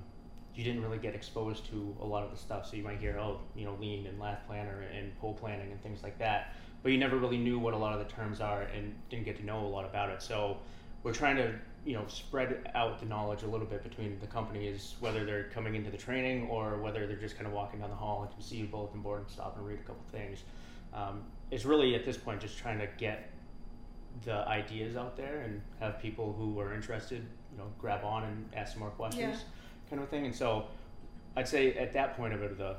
you 0.55 0.65
didn't 0.65 0.83
really 0.83 0.99
get 0.99 1.15
exposed 1.15 1.67
to 1.71 1.97
a 2.01 2.05
lot 2.05 2.25
of 2.25 2.31
the 2.31 2.37
stuff. 2.37 2.67
So 2.67 2.77
you 2.77 2.83
might 2.83 2.99
hear, 2.99 3.17
oh, 3.19 3.41
you 3.55 3.65
know, 3.65 3.77
lean 3.81 4.07
and 4.07 4.19
last 4.19 4.47
planner 4.47 4.85
and 4.93 5.17
pull 5.21 5.35
planning 5.35 5.71
and 5.71 5.81
things 5.83 6.03
like 6.03 6.19
that, 6.19 6.55
but 6.83 6.91
you 6.91 6.99
never 6.99 7.17
really 7.17 7.39
knew 7.39 7.59
what 7.59 7.75
a 7.75 7.77
lot 7.77 7.93
of 7.93 7.99
the 7.99 8.13
terms 8.13 8.41
are 8.41 8.63
and 8.63 8.95
didn't 9.11 9.25
get 9.25 9.37
to 9.37 9.45
know 9.45 9.65
a 9.65 9.69
lot 9.69 9.85
about 9.85 10.11
it. 10.11 10.23
So 10.23 10.57
we're 11.03 11.13
trying 11.13 11.37
to 11.37 11.55
you 11.85 11.95
know 11.95 12.05
spread 12.09 12.71
out 12.75 12.99
the 13.01 13.07
knowledge 13.07 13.43
a 13.43 13.47
little 13.47 13.67
bit 13.67 13.83
between 13.83 14.19
the 14.21 14.27
companies 14.27 14.97
whether 15.01 15.25
they're 15.25 15.45
coming 15.45 15.75
into 15.75 15.91
the 15.91 15.97
training 15.97 16.49
or 16.49 16.77
whether 16.79 17.07
they're 17.07 17.17
just 17.17 17.37
kind 17.37 17.47
of 17.47 17.53
walking 17.53 17.81
down 17.81 17.89
the 17.89 17.97
hall 17.97 18.23
and 18.23 18.33
can 18.33 18.43
see 18.43 18.63
a 18.63 18.65
bulletin 18.65 19.01
board 19.01 19.21
and 19.21 19.31
stop 19.31 19.57
and 19.57 19.67
read 19.67 19.79
a 19.79 19.83
couple 19.83 20.03
things 20.11 20.43
um, 20.93 21.23
it's 21.51 21.65
really 21.65 21.95
at 21.95 22.05
this 22.05 22.17
point 22.17 22.41
just 22.41 22.59
trying 22.59 22.79
to 22.79 22.89
get 22.99 23.31
the 24.25 24.47
ideas 24.49 24.97
out 24.97 25.17
there 25.17 25.41
and 25.41 25.61
have 25.81 26.01
people 26.01 26.33
who 26.37 26.59
are 26.61 26.75
interested 26.75 27.25
you 27.53 27.59
know 27.59 27.65
grab 27.79 28.05
on 28.05 28.25
and 28.25 28.49
ask 28.55 28.73
some 28.73 28.81
more 28.81 28.91
questions 28.91 29.39
Yeah. 29.39 29.91
kind 29.91 30.03
of 30.03 30.09
thing 30.09 30.27
and 30.27 30.35
so 30.35 30.67
i'd 31.37 31.47
say 31.49 31.73
at 31.75 31.93
that 31.93 32.17
point 32.17 32.35
of 32.35 32.43
it 32.43 32.59
the 32.59 32.77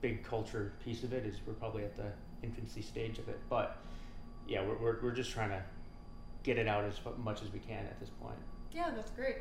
big 0.00 0.22
culture 0.24 0.72
piece 0.84 1.02
of 1.04 1.12
it 1.12 1.26
is 1.26 1.36
we're 1.46 1.52
probably 1.54 1.84
at 1.84 1.94
the 1.96 2.10
infancy 2.42 2.82
stage 2.82 3.18
of 3.18 3.28
it 3.28 3.38
but 3.48 3.78
yeah 4.48 4.62
we're, 4.62 4.76
we're, 4.78 5.02
we're 5.02 5.10
just 5.12 5.30
trying 5.30 5.50
to 5.50 5.62
get 6.42 6.58
it 6.58 6.66
out 6.66 6.84
as 6.84 6.94
much 7.18 7.42
as 7.42 7.52
we 7.52 7.60
can 7.60 7.84
at 7.86 8.00
this 8.00 8.08
point. 8.20 8.34
Yeah, 8.72 8.90
that's 8.96 9.12
great. 9.12 9.36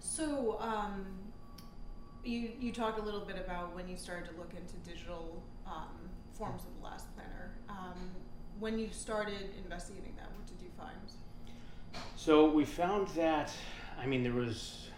So, 0.00 0.56
um, 0.58 1.04
you 2.24 2.50
you 2.60 2.72
talked 2.72 2.98
a 2.98 3.02
little 3.02 3.20
bit 3.20 3.36
about 3.36 3.74
when 3.74 3.88
you 3.88 3.96
started 3.96 4.28
to 4.30 4.36
look 4.38 4.52
into 4.54 4.76
digital 4.88 5.42
um, 5.66 6.10
forms 6.32 6.62
of 6.64 6.70
the 6.78 6.84
last 6.84 7.06
planner. 7.14 7.52
Um, 7.68 8.10
when 8.58 8.78
you 8.78 8.88
started 8.90 9.50
investigating 9.62 10.14
that, 10.16 10.30
what 10.36 10.46
did 10.46 10.60
you 10.60 10.70
find? 10.76 10.96
So 12.16 12.50
we 12.50 12.64
found 12.64 13.08
that, 13.08 13.52
I 14.00 14.06
mean, 14.06 14.22
there 14.22 14.32
was, 14.32 14.88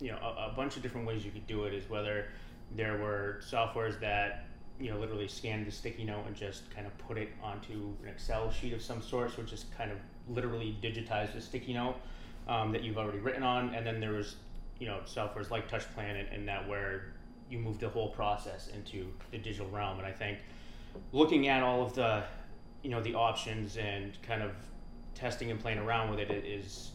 you 0.00 0.10
know, 0.10 0.18
a, 0.18 0.50
a 0.50 0.52
bunch 0.56 0.76
of 0.76 0.82
different 0.82 1.06
ways 1.06 1.24
you 1.24 1.30
could 1.30 1.46
do 1.46 1.64
it. 1.64 1.74
Is 1.74 1.88
whether 1.88 2.26
there 2.74 2.98
were 2.98 3.40
softwares 3.48 4.00
that 4.00 4.46
you 4.80 4.90
know 4.90 4.98
literally 4.98 5.28
scanned 5.28 5.66
the 5.66 5.70
sticky 5.70 6.04
note 6.04 6.24
and 6.26 6.34
just 6.34 6.74
kind 6.74 6.86
of 6.86 6.96
put 6.98 7.18
it 7.18 7.28
onto 7.42 7.92
an 8.02 8.08
Excel 8.08 8.50
sheet 8.50 8.72
of 8.72 8.82
some 8.82 9.02
sort, 9.02 9.34
so 9.34 9.42
it 9.42 9.46
just 9.46 9.76
kind 9.76 9.90
of 9.90 9.98
literally 10.28 10.76
digitized 10.82 11.34
the 11.34 11.40
sticky 11.40 11.74
note 11.74 11.96
um, 12.48 12.72
that 12.72 12.82
you've 12.82 12.98
already 12.98 13.18
written 13.18 13.42
on, 13.42 13.74
and 13.74 13.86
then 13.86 14.00
there 14.00 14.12
was, 14.12 14.36
you 14.80 14.86
know, 14.86 14.98
softwares 15.06 15.50
like 15.50 15.68
Touch 15.68 15.84
Planet 15.94 16.28
and 16.32 16.48
that 16.48 16.68
where 16.68 17.12
you 17.48 17.58
move 17.58 17.78
the 17.78 17.88
whole 17.88 18.08
process 18.08 18.68
into 18.68 19.12
the 19.30 19.38
digital 19.38 19.68
realm. 19.70 19.98
And 19.98 20.06
I 20.06 20.12
think 20.12 20.38
looking 21.12 21.48
at 21.48 21.62
all 21.62 21.82
of 21.82 21.94
the, 21.94 22.24
you 22.82 22.90
know, 22.90 23.02
the 23.02 23.14
options 23.14 23.76
and 23.76 24.20
kind 24.22 24.42
of 24.42 24.52
testing 25.14 25.50
and 25.50 25.60
playing 25.60 25.78
around 25.78 26.10
with 26.10 26.18
it, 26.18 26.30
is, 26.30 26.92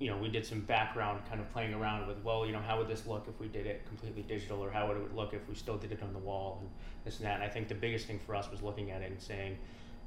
you 0.00 0.10
know, 0.10 0.16
we 0.16 0.28
did 0.28 0.44
some 0.44 0.60
background 0.60 1.20
kind 1.28 1.40
of 1.40 1.48
playing 1.52 1.72
around 1.74 2.08
with, 2.08 2.16
well, 2.24 2.44
you 2.44 2.52
know, 2.52 2.60
how 2.60 2.78
would 2.78 2.88
this 2.88 3.06
look 3.06 3.26
if 3.28 3.38
we 3.40 3.48
did 3.48 3.66
it 3.66 3.86
completely 3.86 4.22
digital, 4.22 4.62
or 4.62 4.70
how 4.70 4.88
would 4.88 4.96
it 4.96 5.14
look 5.14 5.34
if 5.34 5.48
we 5.48 5.54
still 5.54 5.76
did 5.76 5.92
it 5.92 6.02
on 6.02 6.12
the 6.12 6.18
wall, 6.18 6.58
and 6.60 6.70
this 7.04 7.18
and 7.18 7.26
that. 7.26 7.34
And 7.34 7.44
I 7.44 7.48
think 7.48 7.68
the 7.68 7.74
biggest 7.74 8.06
thing 8.06 8.18
for 8.18 8.34
us 8.34 8.50
was 8.50 8.62
looking 8.62 8.90
at 8.90 9.02
it 9.02 9.10
and 9.10 9.20
saying, 9.20 9.56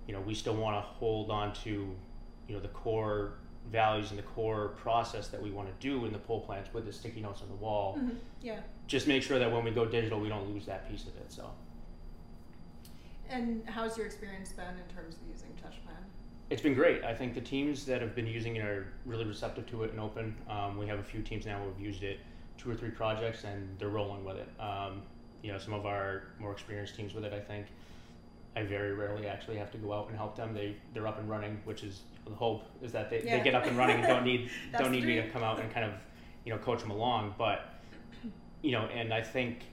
you 0.07 0.13
know, 0.13 0.21
we 0.21 0.33
still 0.33 0.55
want 0.55 0.75
to 0.75 0.81
hold 0.81 1.29
on 1.29 1.53
to, 1.63 1.69
you 2.47 2.55
know, 2.55 2.59
the 2.59 2.69
core 2.69 3.33
values 3.71 4.09
and 4.09 4.19
the 4.19 4.23
core 4.23 4.69
process 4.69 5.27
that 5.29 5.41
we 5.41 5.51
want 5.51 5.67
to 5.67 5.87
do 5.87 6.05
in 6.05 6.11
the 6.11 6.19
pull 6.19 6.41
plans 6.41 6.67
with 6.73 6.85
the 6.85 6.93
sticky 6.93 7.21
notes 7.21 7.41
on 7.41 7.47
the 7.47 7.55
wall. 7.55 7.97
Mm-hmm. 7.97 8.15
Yeah. 8.41 8.59
Just 8.87 9.07
make 9.07 9.23
sure 9.23 9.39
that 9.39 9.51
when 9.51 9.63
we 9.63 9.71
go 9.71 9.85
digital, 9.85 10.19
we 10.19 10.29
don't 10.29 10.51
lose 10.53 10.65
that 10.65 10.89
piece 10.89 11.03
of 11.03 11.15
it. 11.17 11.31
So. 11.31 11.49
And 13.29 13.63
how's 13.67 13.97
your 13.97 14.05
experience 14.05 14.51
been 14.51 14.65
in 14.65 14.95
terms 14.95 15.15
of 15.15 15.21
using 15.31 15.49
TouchPlan? 15.63 16.03
It's 16.49 16.61
been 16.61 16.73
great. 16.73 17.03
I 17.05 17.13
think 17.13 17.33
the 17.33 17.41
teams 17.41 17.85
that 17.85 18.01
have 18.01 18.13
been 18.13 18.27
using 18.27 18.57
it 18.57 18.65
are 18.65 18.87
really 19.05 19.23
receptive 19.23 19.65
to 19.67 19.83
it 19.83 19.91
and 19.91 20.01
open. 20.01 20.35
Um, 20.49 20.77
we 20.77 20.85
have 20.87 20.99
a 20.99 21.03
few 21.03 21.21
teams 21.21 21.45
now 21.45 21.59
who 21.59 21.69
have 21.69 21.79
used 21.79 22.03
it 22.03 22.19
two 22.57 22.69
or 22.69 22.75
three 22.75 22.89
projects 22.89 23.45
and 23.45 23.69
they're 23.79 23.89
rolling 23.89 24.25
with 24.25 24.35
it. 24.35 24.49
Um, 24.59 25.01
you 25.41 25.51
know, 25.51 25.57
some 25.57 25.73
of 25.73 25.85
our 25.85 26.23
more 26.39 26.51
experienced 26.51 26.95
teams 26.95 27.13
with 27.13 27.23
it, 27.23 27.33
I 27.33 27.39
think. 27.39 27.67
I 28.55 28.63
very 28.63 28.93
rarely 28.93 29.27
actually 29.27 29.55
have 29.57 29.71
to 29.71 29.77
go 29.77 29.93
out 29.93 30.09
and 30.09 30.17
help 30.17 30.35
them. 30.35 30.53
They 30.53 30.75
they're 30.93 31.07
up 31.07 31.19
and 31.19 31.29
running, 31.29 31.61
which 31.63 31.83
is 31.83 32.01
the 32.31 32.37
hope 32.37 32.63
is 32.81 32.91
that 32.93 33.09
they, 33.09 33.21
Yeah. 33.23 33.37
they 33.37 33.43
get 33.43 33.53
up 33.55 33.65
and 33.65 33.77
running 33.77 33.97
and 33.97 34.07
don't 34.07 34.23
need 34.23 34.49
don't 34.77 34.91
need 34.91 35.03
me 35.05 35.15
to 35.15 35.29
come 35.29 35.43
out 35.43 35.59
and 35.59 35.71
kind 35.71 35.85
of 35.85 35.93
you 36.45 36.51
know 36.51 36.57
coach 36.59 36.81
them 36.81 36.91
along. 36.91 37.35
But 37.37 37.65
you 38.61 38.71
know, 38.71 38.85
and 38.87 39.13
I 39.13 39.21
think 39.21 39.63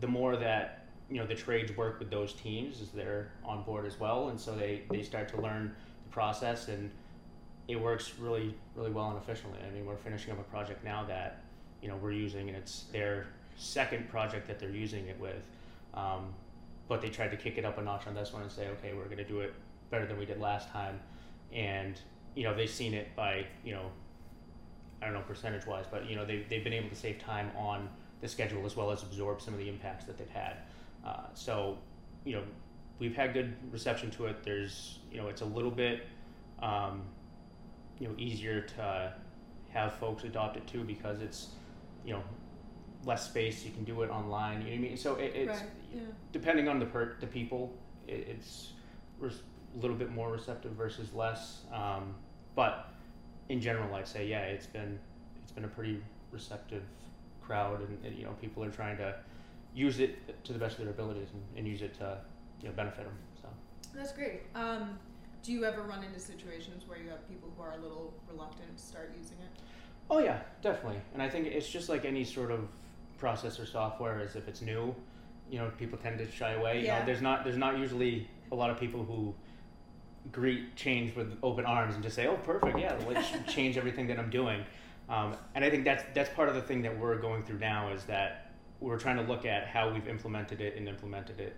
the 0.00 0.06
more 0.08 0.36
that 0.36 0.86
you 1.08 1.18
know 1.18 1.26
the 1.26 1.34
trades 1.34 1.76
work 1.76 1.98
with 1.98 2.10
those 2.10 2.32
teams, 2.32 2.80
is 2.80 2.90
they're 2.90 3.32
on 3.44 3.62
board 3.62 3.86
as 3.86 4.00
well, 4.00 4.28
and 4.28 4.40
so 4.40 4.54
they 4.54 4.82
they 4.90 5.02
start 5.02 5.28
to 5.28 5.40
learn 5.40 5.74
the 6.04 6.10
process 6.10 6.68
and 6.68 6.90
it 7.68 7.80
works 7.80 8.14
really 8.18 8.54
really 8.74 8.90
well 8.90 9.10
and 9.10 9.18
efficiently. 9.18 9.58
I 9.66 9.70
mean, 9.72 9.86
we're 9.86 9.96
finishing 9.96 10.32
up 10.32 10.40
a 10.40 10.44
project 10.44 10.82
now 10.82 11.04
that 11.04 11.42
you 11.82 11.88
know 11.88 11.96
we're 11.96 12.12
using, 12.12 12.48
and 12.48 12.56
it's 12.56 12.84
their 12.92 13.26
second 13.56 14.08
project 14.08 14.46
that 14.48 14.58
they're 14.58 14.70
using 14.70 15.06
it 15.06 15.20
with. 15.20 15.42
Um, 15.94 16.32
but 16.88 17.00
they 17.00 17.08
tried 17.08 17.30
to 17.30 17.36
kick 17.36 17.56
it 17.58 17.64
up 17.64 17.78
a 17.78 17.82
notch 17.82 18.06
on 18.08 18.14
this 18.14 18.32
one 18.32 18.42
and 18.42 18.50
say, 18.50 18.66
okay, 18.68 18.94
we're 18.94 19.04
going 19.04 19.18
to 19.18 19.24
do 19.24 19.40
it 19.40 19.54
better 19.90 20.06
than 20.06 20.18
we 20.18 20.24
did 20.24 20.40
last 20.40 20.68
time, 20.70 20.98
and 21.52 22.00
you 22.34 22.44
know 22.44 22.54
they've 22.54 22.70
seen 22.70 22.94
it 22.94 23.14
by 23.16 23.46
you 23.64 23.72
know 23.72 23.90
I 25.02 25.06
don't 25.06 25.14
know 25.14 25.22
percentage 25.22 25.66
wise, 25.66 25.86
but 25.90 26.08
you 26.08 26.16
know 26.16 26.24
they 26.24 26.44
they've 26.48 26.64
been 26.64 26.72
able 26.72 26.88
to 26.88 26.96
save 26.96 27.18
time 27.18 27.50
on 27.56 27.88
the 28.20 28.28
schedule 28.28 28.66
as 28.66 28.76
well 28.76 28.90
as 28.90 29.02
absorb 29.02 29.40
some 29.40 29.54
of 29.54 29.60
the 29.60 29.68
impacts 29.68 30.04
that 30.04 30.18
they've 30.18 30.28
had. 30.30 30.56
Uh, 31.04 31.24
so 31.34 31.78
you 32.24 32.34
know 32.34 32.42
we've 32.98 33.16
had 33.16 33.32
good 33.32 33.54
reception 33.72 34.10
to 34.12 34.26
it. 34.26 34.42
There's 34.44 34.98
you 35.10 35.18
know 35.18 35.28
it's 35.28 35.40
a 35.40 35.46
little 35.46 35.70
bit 35.70 36.06
um, 36.62 37.02
you 37.98 38.08
know 38.08 38.14
easier 38.18 38.60
to 38.62 39.14
have 39.70 39.94
folks 39.94 40.24
adopt 40.24 40.56
it 40.56 40.66
too 40.66 40.84
because 40.84 41.20
it's 41.20 41.48
you 42.04 42.12
know 42.12 42.22
less 43.04 43.24
space, 43.24 43.64
you 43.64 43.70
can 43.70 43.84
do 43.84 44.02
it 44.02 44.10
online. 44.10 44.58
You 44.60 44.64
know 44.64 44.70
what 44.72 44.76
I 44.76 44.88
mean? 44.88 44.96
So 44.96 45.14
it, 45.16 45.32
it's 45.34 45.60
right. 45.60 45.70
Yeah. 45.94 46.00
depending 46.32 46.68
on 46.68 46.78
the 46.78 46.86
per- 46.86 47.16
the 47.20 47.26
people, 47.26 47.72
it, 48.06 48.26
it's 48.28 48.72
res- 49.18 49.42
a 49.76 49.80
little 49.80 49.96
bit 49.96 50.10
more 50.12 50.30
receptive 50.30 50.72
versus 50.72 51.12
less. 51.14 51.62
Um, 51.72 52.14
but 52.54 52.92
in 53.48 53.60
general, 53.60 53.94
I'd 53.94 54.08
say 54.08 54.26
yeah, 54.26 54.40
it's 54.42 54.66
been 54.66 54.98
it's 55.42 55.52
been 55.52 55.64
a 55.64 55.68
pretty 55.68 56.02
receptive 56.30 56.82
crowd, 57.42 57.80
and, 57.80 58.04
and 58.04 58.16
you 58.16 58.24
know 58.24 58.32
people 58.40 58.64
are 58.64 58.70
trying 58.70 58.96
to 58.98 59.14
use 59.74 60.00
it 60.00 60.44
to 60.44 60.52
the 60.52 60.58
best 60.58 60.78
of 60.78 60.84
their 60.84 60.92
abilities 60.92 61.28
and, 61.32 61.42
and 61.58 61.66
use 61.68 61.82
it 61.82 61.94
to 61.98 62.18
you 62.60 62.68
know 62.68 62.74
benefit 62.74 63.04
them. 63.04 63.16
So 63.40 63.48
That's 63.94 64.12
great. 64.12 64.42
Um, 64.54 64.98
do 65.42 65.52
you 65.52 65.64
ever 65.64 65.82
run 65.82 66.04
into 66.04 66.20
situations 66.20 66.84
where 66.86 66.98
you 66.98 67.08
have 67.08 67.26
people 67.28 67.50
who 67.56 67.62
are 67.62 67.72
a 67.72 67.78
little 67.78 68.12
reluctant 68.30 68.76
to 68.76 68.82
start 68.82 69.12
using 69.18 69.38
it? 69.38 69.62
oh 70.10 70.18
yeah, 70.18 70.40
definitely. 70.60 71.00
And 71.14 71.22
I 71.22 71.28
think 71.28 71.46
it's 71.46 71.68
just 71.68 71.88
like 71.88 72.04
any 72.04 72.24
sort 72.24 72.50
of 72.50 72.68
process 73.18 73.60
or 73.60 73.66
software, 73.66 74.20
as 74.20 74.34
if 74.34 74.48
it's 74.48 74.60
new, 74.60 74.94
you 75.50 75.58
know, 75.58 75.70
people 75.78 75.98
tend 75.98 76.18
to 76.18 76.30
shy 76.30 76.52
away. 76.52 76.80
You 76.80 76.86
Yeah. 76.86 76.98
know, 77.00 77.06
there's 77.06 77.22
not 77.22 77.44
there's 77.44 77.56
not 77.56 77.78
usually 77.78 78.28
a 78.52 78.54
lot 78.54 78.70
of 78.70 78.78
people 78.80 79.04
who 79.04 79.34
greet 80.32 80.76
change 80.76 81.14
with 81.14 81.36
open 81.42 81.64
arms 81.64 81.94
and 81.94 82.02
just 82.02 82.16
say, 82.16 82.26
"Oh, 82.26 82.36
perfect, 82.36 82.78
yeah, 82.78 82.96
let's 83.08 83.28
change 83.52 83.76
everything 83.76 84.06
that 84.08 84.18
I'm 84.18 84.30
doing." 84.30 84.64
Um, 85.08 85.36
and 85.54 85.64
I 85.64 85.70
think 85.70 85.84
that's 85.84 86.04
that's 86.14 86.30
part 86.30 86.48
of 86.48 86.54
the 86.54 86.62
thing 86.62 86.82
that 86.82 86.98
we're 86.98 87.16
going 87.16 87.42
through 87.42 87.58
now 87.58 87.90
is 87.92 88.04
that 88.04 88.52
we're 88.80 88.98
trying 88.98 89.16
to 89.16 89.22
look 89.22 89.44
at 89.44 89.66
how 89.66 89.90
we've 89.92 90.08
implemented 90.08 90.60
it 90.60 90.76
and 90.76 90.88
implemented 90.88 91.38
it, 91.40 91.54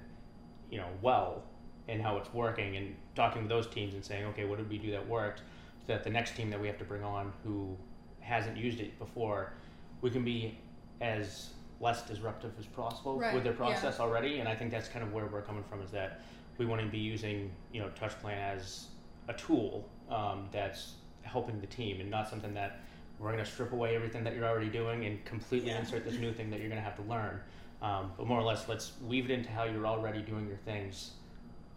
you 0.71 0.79
know, 0.79 0.89
well, 1.01 1.45
and 1.89 2.03
how 2.03 2.17
it's 2.17 2.33
working, 2.33 2.77
and 2.77 2.97
talking 3.15 3.43
with 3.43 3.49
those 3.49 3.67
teams 3.67 3.95
and 3.95 4.05
saying, 4.05 4.25
"Okay, 4.27 4.45
what 4.45 4.59
did 4.59 4.69
we 4.69 4.79
do 4.79 4.91
that 4.93 5.07
worked?" 5.07 5.41
So 5.87 5.93
that 5.93 6.05
the 6.05 6.11
next 6.11 6.37
team 6.37 6.51
that 6.51 6.61
we 6.61 6.67
have 6.69 6.79
to 6.79 6.85
bring 6.85 7.03
on 7.03 7.33
who 7.45 7.77
hasn't 8.21 8.57
used 8.57 8.81
it 8.81 8.99
before, 8.99 9.53
we 10.01 10.11
can 10.11 10.25
be 10.25 10.59
as 11.01 11.51
less 11.81 12.03
disruptive 12.07 12.53
as 12.59 12.67
possible 12.67 13.19
Right, 13.19 13.35
with 13.35 13.43
their 13.43 13.53
yeah. 13.53 13.59
process 13.59 13.99
already. 13.99 14.39
And 14.39 14.49
I 14.49 14.55
think 14.55 14.71
that's 14.71 14.89
kind 14.89 15.05
of 15.05 15.13
where 15.13 15.27
we're 15.27 15.43
coming 15.43 15.65
from 15.65 15.83
is 15.83 15.91
that 15.91 16.21
we 16.59 16.67
want 16.67 16.81
to 16.81 16.87
be 16.87 16.99
using 16.99 17.51
you 17.73 17.81
know 17.81 17.89
TouchPlan 18.01 18.37
as 18.37 18.87
a 19.29 19.33
tool 19.35 19.89
um, 20.11 20.49
that's 20.53 20.95
helping 21.23 21.61
the 21.61 21.67
team 21.67 22.01
and 22.01 22.11
not 22.11 22.29
something 22.29 22.55
that 22.55 22.81
we're 23.19 23.31
going 23.33 23.45
to 23.45 23.51
strip 23.51 23.73
away 23.73 23.95
everything 23.95 24.25
that 24.25 24.35
you're 24.35 24.45
already 24.45 24.69
doing 24.69 25.05
and 25.07 25.25
completely 25.25 25.71
Yeah. 25.71 25.79
insert 25.81 26.05
this 26.05 26.19
new 26.19 26.33
thing 26.33 26.51
that 26.51 26.59
you're 26.59 26.69
going 26.69 26.81
to 26.81 26.85
have 26.85 26.97
to 26.97 27.03
learn. 27.03 27.41
Um, 27.81 28.13
but 28.17 28.27
more 28.27 28.39
or 28.39 28.43
less, 28.43 28.69
let's 28.69 28.93
weave 29.07 29.27
it 29.27 29.31
into 29.33 29.51
how 29.51 29.65
you're 29.65 29.87
already 29.87 30.23
doing 30.23 30.47
your 30.49 30.57
things. 30.57 31.13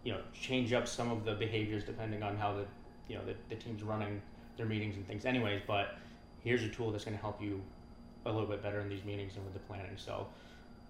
You 0.04 0.12
know, 0.12 0.20
change 0.32 0.72
up 0.72 0.86
some 0.88 1.10
of 1.10 1.24
the 1.24 1.34
behaviors 1.34 1.84
depending 1.84 2.22
on 2.22 2.36
how 2.36 2.54
the 2.54 2.64
you 3.08 3.16
know 3.16 3.24
the, 3.24 3.34
the 3.48 3.56
team's 3.56 3.82
running 3.82 4.20
their 4.56 4.66
meetings 4.66 4.96
and 4.96 5.06
things. 5.06 5.24
Anyways, 5.24 5.62
but 5.66 5.98
here's 6.42 6.62
a 6.62 6.68
tool 6.68 6.90
that's 6.90 7.04
going 7.04 7.16
to 7.16 7.20
help 7.20 7.40
you 7.40 7.60
a 8.24 8.30
little 8.30 8.48
bit 8.48 8.62
better 8.62 8.80
in 8.80 8.88
these 8.88 9.04
meetings 9.04 9.34
and 9.36 9.44
with 9.44 9.54
the 9.54 9.60
planning. 9.60 9.96
So 9.96 10.26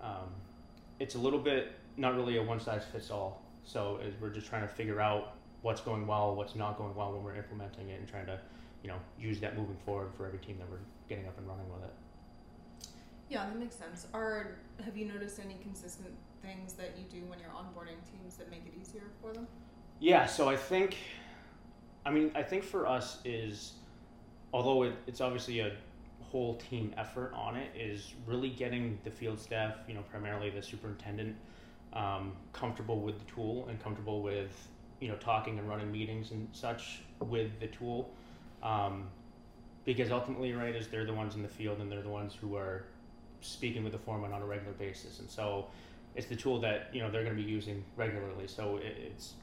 um, 0.00 0.28
it's 0.98 1.14
a 1.14 1.18
little 1.18 1.38
bit 1.38 1.72
not 1.96 2.14
really 2.14 2.36
a 2.36 2.42
one 2.42 2.60
size 2.60 2.82
fits 2.90 3.10
all. 3.10 3.42
So 3.66 4.00
we're 4.20 4.30
just 4.30 4.46
trying 4.46 4.62
to 4.62 4.68
figure 4.68 5.00
out 5.00 5.34
what's 5.62 5.80
going 5.80 6.06
well, 6.06 6.34
what's 6.34 6.54
not 6.54 6.78
going 6.78 6.94
well 6.94 7.12
when 7.12 7.22
we're 7.22 7.34
implementing 7.34 7.90
it, 7.90 7.98
and 7.98 8.08
trying 8.08 8.26
to 8.26 8.40
you 8.82 8.88
know 8.88 8.96
use 9.18 9.40
that 9.40 9.56
moving 9.56 9.76
forward 9.84 10.08
for 10.16 10.26
every 10.26 10.38
team 10.38 10.56
that 10.58 10.70
we're 10.70 10.78
getting 11.08 11.26
up 11.26 11.36
and 11.36 11.46
running 11.46 11.68
with 11.72 11.82
it. 11.82 11.94
Yeah, 13.28 13.44
that 13.46 13.58
makes 13.58 13.74
sense. 13.74 14.06
Are 14.14 14.56
have 14.84 14.96
you 14.96 15.06
noticed 15.06 15.40
any 15.40 15.56
consistent 15.62 16.14
things 16.42 16.74
that 16.74 16.92
you 16.96 17.04
do 17.10 17.26
when 17.26 17.38
you're 17.40 17.50
onboarding 17.50 17.98
teams 18.10 18.36
that 18.36 18.50
make 18.50 18.62
it 18.66 18.74
easier 18.80 19.02
for 19.20 19.32
them? 19.32 19.46
Yeah, 19.98 20.26
so 20.26 20.48
I 20.48 20.56
think, 20.56 20.96
I 22.04 22.10
mean, 22.10 22.30
I 22.34 22.42
think 22.42 22.62
for 22.62 22.86
us 22.86 23.18
is, 23.24 23.72
although 24.52 24.82
it, 24.84 24.94
it's 25.06 25.20
obviously 25.20 25.60
a 25.60 25.72
whole 26.20 26.56
team 26.56 26.92
effort 26.98 27.32
on 27.34 27.56
it, 27.56 27.70
is 27.74 28.12
really 28.26 28.50
getting 28.50 28.98
the 29.04 29.10
field 29.10 29.40
staff, 29.40 29.76
you 29.88 29.94
know, 29.94 30.02
primarily 30.10 30.50
the 30.50 30.62
superintendent, 30.62 31.34
um, 31.96 32.32
comfortable 32.52 33.00
with 33.00 33.18
the 33.18 33.24
tool 33.24 33.66
and 33.68 33.82
comfortable 33.82 34.22
with, 34.22 34.68
you 35.00 35.08
know, 35.08 35.16
talking 35.16 35.58
and 35.58 35.68
running 35.68 35.90
meetings 35.90 36.30
and 36.30 36.46
such 36.52 37.00
with 37.20 37.58
the 37.58 37.66
tool. 37.68 38.10
Um, 38.62 39.08
because 39.84 40.10
ultimately, 40.10 40.52
right, 40.52 40.74
is 40.74 40.88
they're 40.88 41.06
the 41.06 41.14
ones 41.14 41.36
in 41.36 41.42
the 41.42 41.48
field 41.48 41.78
and 41.80 41.90
they're 41.90 42.02
the 42.02 42.08
ones 42.08 42.34
who 42.38 42.56
are 42.56 42.84
speaking 43.40 43.82
with 43.82 43.92
the 43.92 43.98
foreman 43.98 44.32
on 44.32 44.42
a 44.42 44.46
regular 44.46 44.72
basis. 44.72 45.20
And 45.20 45.30
so 45.30 45.66
it's 46.14 46.26
the 46.26 46.36
tool 46.36 46.60
that, 46.60 46.90
you 46.92 47.00
know, 47.00 47.10
they're 47.10 47.24
going 47.24 47.36
to 47.36 47.42
be 47.42 47.48
using 47.48 47.82
regularly. 47.96 48.46
So 48.46 48.78
it's, 48.82 49.34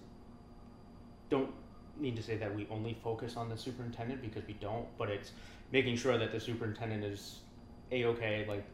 don't 1.30 1.50
need 1.98 2.16
to 2.18 2.24
say 2.24 2.36
that 2.38 2.54
we 2.54 2.68
only 2.70 2.98
focus 3.04 3.38
on 3.38 3.50
the 3.50 3.58
superintendent 3.58 4.22
because 4.22 4.46
we 4.46 4.54
don't, 4.54 4.86
but 4.98 5.10
it's 5.10 5.32
making 5.72 5.96
sure 5.96 6.18
that 6.18 6.32
the 6.32 6.40
superintendent 6.40 7.04
is 7.04 7.40
a 7.92 8.06
okay, 8.06 8.46
like 8.48 8.66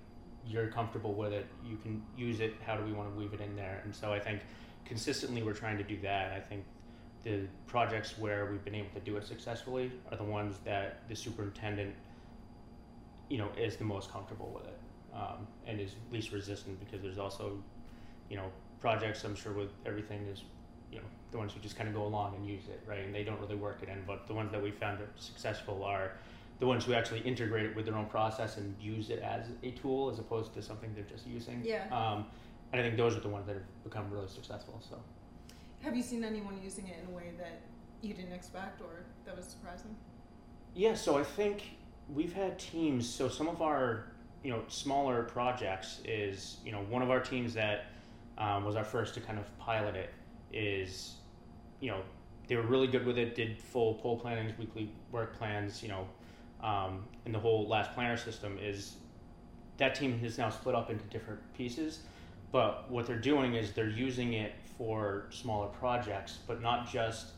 you're 0.50 0.68
comfortable 0.68 1.14
with 1.14 1.32
it, 1.32 1.46
you 1.64 1.78
can 1.78 2.02
use 2.18 2.40
it. 2.40 2.56
How 2.66 2.76
do 2.76 2.84
we 2.84 2.92
want 2.92 3.14
to 3.14 3.18
weave 3.18 3.34
it 3.34 3.42
in 3.42 3.56
there? 3.56 3.82
And 3.84 3.96
so 3.96 4.12
I 4.12 4.20
think 4.20 4.42
consistently 4.84 5.44
we're 5.44 5.54
trying 5.54 5.78
to 5.78 5.84
do 5.84 5.98
that. 6.02 6.34
I 6.34 6.40
think 6.40 6.66
the 7.24 7.42
projects 7.68 8.18
where 8.18 8.50
we've 8.52 8.64
been 8.64 8.76
able 8.76 8.90
to 8.96 9.00
do 9.02 9.16
it 9.18 9.26
successfully 9.26 9.92
are 10.12 10.18
the 10.18 10.24
ones 10.24 10.56
that 10.66 11.08
the 11.08 11.16
superintendent, 11.16 11.94
you 13.30 13.38
know, 13.38 13.50
is 13.58 13.76
the 13.76 13.84
most 13.84 14.12
comfortable 14.12 14.52
with 14.56 14.66
it 14.66 14.80
um, 15.14 15.48
and 15.68 15.80
is 15.80 15.96
least 16.12 16.32
resistant 16.32 16.80
because 16.80 17.02
there's 17.02 17.20
also, 17.20 17.62
you 18.30 18.38
know, 18.38 18.52
projects 18.80 19.24
I'm 19.24 19.36
sure 19.36 19.52
with 19.52 19.72
everything 19.86 20.26
is 20.32 20.44
you 20.92 20.98
know 20.98 21.06
the 21.32 21.38
ones 21.38 21.54
who 21.54 21.60
just 21.60 21.76
kind 21.76 21.88
of 21.88 21.94
go 21.94 22.04
along 22.04 22.36
and 22.36 22.48
use 22.48 22.64
it 22.68 22.82
right 22.88 23.00
and 23.00 23.14
they 23.14 23.24
don't 23.24 23.40
really 23.40 23.56
work 23.56 23.80
it 23.84 23.90
in 23.90 24.02
but 24.08 24.26
the 24.26 24.34
ones 24.34 24.52
that 24.52 24.62
we 24.62 24.72
found 24.72 25.00
successful 25.18 25.84
are 25.84 26.14
the 26.60 26.68
ones 26.68 26.84
who 26.86 26.94
actually 26.94 27.22
integrate 27.22 27.66
it 27.66 27.76
with 27.76 27.86
their 27.86 27.96
own 27.96 28.06
process 28.08 28.58
and 28.58 28.76
use 28.82 29.10
it 29.10 29.20
as 29.20 29.46
a 29.64 29.72
tool 29.72 30.10
as 30.10 30.20
opposed 30.20 30.54
to 30.54 30.62
something 30.62 30.92
they're 30.94 31.04
just 31.06 31.26
using 31.26 31.62
Yeah. 31.64 31.86
um, 31.92 32.26
and 32.72 32.82
i 32.82 32.84
think 32.84 32.98
those 32.98 33.16
are 33.16 33.22
the 33.22 33.30
ones 33.30 33.48
that 33.48 33.54
have 33.54 33.84
become 33.84 34.10
really 34.12 34.28
successful 34.28 34.82
so 34.88 34.98
Have 35.82 35.96
you 35.96 36.04
seen 36.04 36.24
anyone 36.24 36.60
using 36.64 36.88
it 36.88 36.98
in 37.04 37.14
a 37.14 37.16
way 37.16 37.32
that 37.38 37.62
you 38.02 38.14
didn't 38.14 38.34
expect 38.34 38.82
or 38.82 39.06
that 39.26 39.36
was 39.36 39.46
surprising? 39.46 39.96
yeah 40.76 40.94
so 40.94 41.18
i 41.18 41.24
think 41.24 41.64
we've 42.14 42.34
had 42.34 42.60
teams 42.60 43.08
so 43.10 43.30
some 43.30 43.48
of 43.48 43.62
our 43.62 44.06
you 44.44 44.52
know 44.52 44.62
smaller 44.68 45.24
projects 45.24 46.00
is 46.06 46.58
you 46.66 46.72
know 46.72 46.82
one 46.90 47.02
of 47.02 47.10
our 47.10 47.20
teams 47.20 47.54
that 47.54 47.86
um, 48.38 48.64
was 48.64 48.76
our 48.76 48.84
first 48.86 49.14
to 49.14 49.20
kind 49.22 49.38
of 49.38 49.46
pilot 49.60 49.96
it 49.96 50.12
is 50.54 51.16
you 51.82 51.90
know 51.90 52.02
they 52.48 52.56
were 52.56 52.64
really 52.64 52.88
good 52.88 53.06
with 53.06 53.18
it 53.18 53.36
did 53.36 53.62
full 53.62 53.94
pull 53.96 54.18
plannings 54.18 54.58
weekly 54.58 54.92
work 55.12 55.38
plans 55.38 55.82
you 55.84 55.90
know 55.90 56.08
um, 56.62 57.04
and 57.26 57.34
the 57.34 57.40
whole 57.40 57.68
last 57.68 57.94
planner 57.94 58.18
system 58.18 58.58
is 58.62 58.96
that 59.78 59.96
team 59.96 60.20
is 60.24 60.38
now 60.38 60.50
split 60.50 60.76
up 60.76 60.90
into 60.90 61.04
different 61.06 61.40
pieces 61.56 62.00
but 62.52 62.90
what 62.90 63.06
they're 63.06 63.20
doing 63.20 63.56
is 63.56 63.72
they're 63.74 63.90
using 63.90 64.34
it 64.34 64.54
for 64.78 65.26
smaller 65.30 65.68
projects 65.68 66.40
but 66.48 66.62
not 66.62 66.90
just 66.92 67.34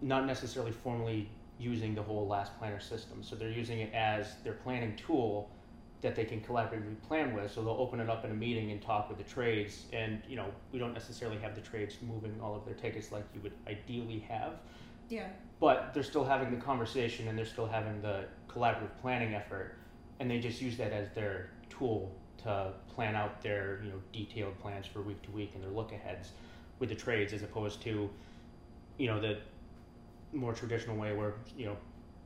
not 0.00 0.26
necessarily 0.26 0.72
formally 0.72 1.28
using 1.58 1.94
the 1.94 2.02
whole 2.02 2.26
last 2.26 2.56
planner 2.58 2.80
system 2.80 3.22
so 3.22 3.36
they're 3.36 3.50
using 3.50 3.80
it 3.80 3.92
as 3.94 4.36
their 4.44 4.54
planning 4.54 4.96
tool 4.96 5.50
that 6.02 6.16
they 6.16 6.24
can 6.24 6.40
collaboratively 6.40 7.00
plan 7.06 7.32
with. 7.32 7.50
So 7.50 7.62
they'll 7.62 7.72
open 7.74 8.00
it 8.00 8.10
up 8.10 8.24
in 8.24 8.32
a 8.32 8.34
meeting 8.34 8.72
and 8.72 8.82
talk 8.82 9.08
with 9.08 9.18
the 9.18 9.24
trades. 9.24 9.86
And 9.92 10.20
you 10.28 10.36
know, 10.36 10.46
we 10.72 10.78
don't 10.78 10.92
necessarily 10.92 11.38
have 11.38 11.54
the 11.54 11.60
trades 11.60 11.96
moving 12.02 12.38
all 12.42 12.54
of 12.54 12.64
their 12.64 12.74
tickets 12.74 13.10
like 13.10 13.24
you 13.34 13.40
would 13.40 13.52
ideally 13.66 14.18
have, 14.28 14.54
Yeah. 15.08 15.28
But 15.62 15.94
they're 15.94 16.02
still 16.02 16.24
having 16.24 16.50
the 16.50 16.56
conversation 16.56 17.28
and 17.28 17.38
they're 17.38 17.46
still 17.46 17.68
having 17.68 18.02
the 18.02 18.24
collaborative 18.48 18.90
planning 19.00 19.32
effort. 19.32 19.76
And 20.18 20.28
they 20.28 20.40
just 20.40 20.60
use 20.60 20.76
that 20.78 20.92
as 20.92 21.08
their 21.14 21.50
tool 21.70 22.10
to 22.38 22.72
plan 22.92 23.14
out 23.14 23.40
their 23.42 23.80
you 23.84 23.90
know 23.90 24.00
detailed 24.12 24.58
plans 24.58 24.86
for 24.88 25.02
week 25.02 25.22
to 25.22 25.30
week 25.30 25.52
and 25.54 25.62
their 25.62 25.70
look 25.70 25.92
aheads 25.92 26.32
with 26.80 26.88
the 26.88 26.96
trades, 26.96 27.32
as 27.32 27.44
opposed 27.44 27.80
to 27.82 28.10
you 28.98 29.06
know 29.06 29.20
the 29.20 29.38
more 30.32 30.52
traditional 30.52 30.96
way 30.96 31.14
where 31.14 31.34
you 31.56 31.66
know 31.66 31.76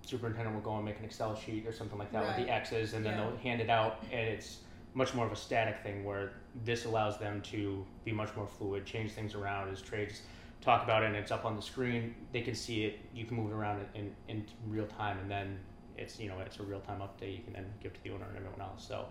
superintendent 0.00 0.54
will 0.54 0.62
go 0.62 0.74
and 0.76 0.84
make 0.86 0.98
an 0.98 1.04
Excel 1.04 1.36
sheet 1.36 1.66
or 1.66 1.72
something 1.72 1.98
like 1.98 2.10
that 2.12 2.24
with 2.26 2.46
the 2.46 2.50
X's, 2.50 2.94
and 2.94 3.04
then 3.04 3.18
Yeah. 3.18 3.26
they'll 3.28 3.36
hand 3.36 3.60
it 3.60 3.68
out, 3.68 4.02
and 4.10 4.28
it's 4.28 4.60
much 4.94 5.12
more 5.12 5.26
of 5.26 5.32
a 5.32 5.36
static 5.36 5.82
thing 5.82 6.04
where 6.04 6.32
this 6.64 6.86
allows 6.86 7.18
them 7.18 7.42
to 7.42 7.84
be 8.04 8.12
much 8.12 8.34
more 8.34 8.46
fluid, 8.46 8.86
change 8.86 9.12
things 9.12 9.34
around 9.34 9.68
as 9.68 9.82
trades 9.82 10.22
talk 10.60 10.84
about 10.84 11.02
it, 11.02 11.06
and 11.06 11.16
it's 11.16 11.30
up 11.30 11.44
on 11.44 11.56
the 11.56 11.62
screen. 11.62 12.14
They 12.32 12.40
can 12.40 12.54
see 12.54 12.84
it. 12.84 13.00
You 13.14 13.25
can 13.25 13.36
move 13.36 13.50
it 13.50 13.54
around 13.54 13.86
in, 13.94 14.02
in, 14.28 14.36
in 14.36 14.46
real 14.66 14.86
time, 14.86 15.18
and 15.18 15.30
then 15.30 15.58
it's 15.96 16.18
you 16.18 16.28
know 16.28 16.38
it's 16.40 16.58
a 16.58 16.62
real 16.62 16.80
time 16.80 17.00
update. 17.00 17.36
You 17.36 17.44
can 17.44 17.52
then 17.52 17.66
give 17.82 17.94
to 17.94 18.02
the 18.02 18.10
owner 18.10 18.26
and 18.28 18.36
everyone 18.36 18.60
else. 18.60 18.86
So 18.86 19.06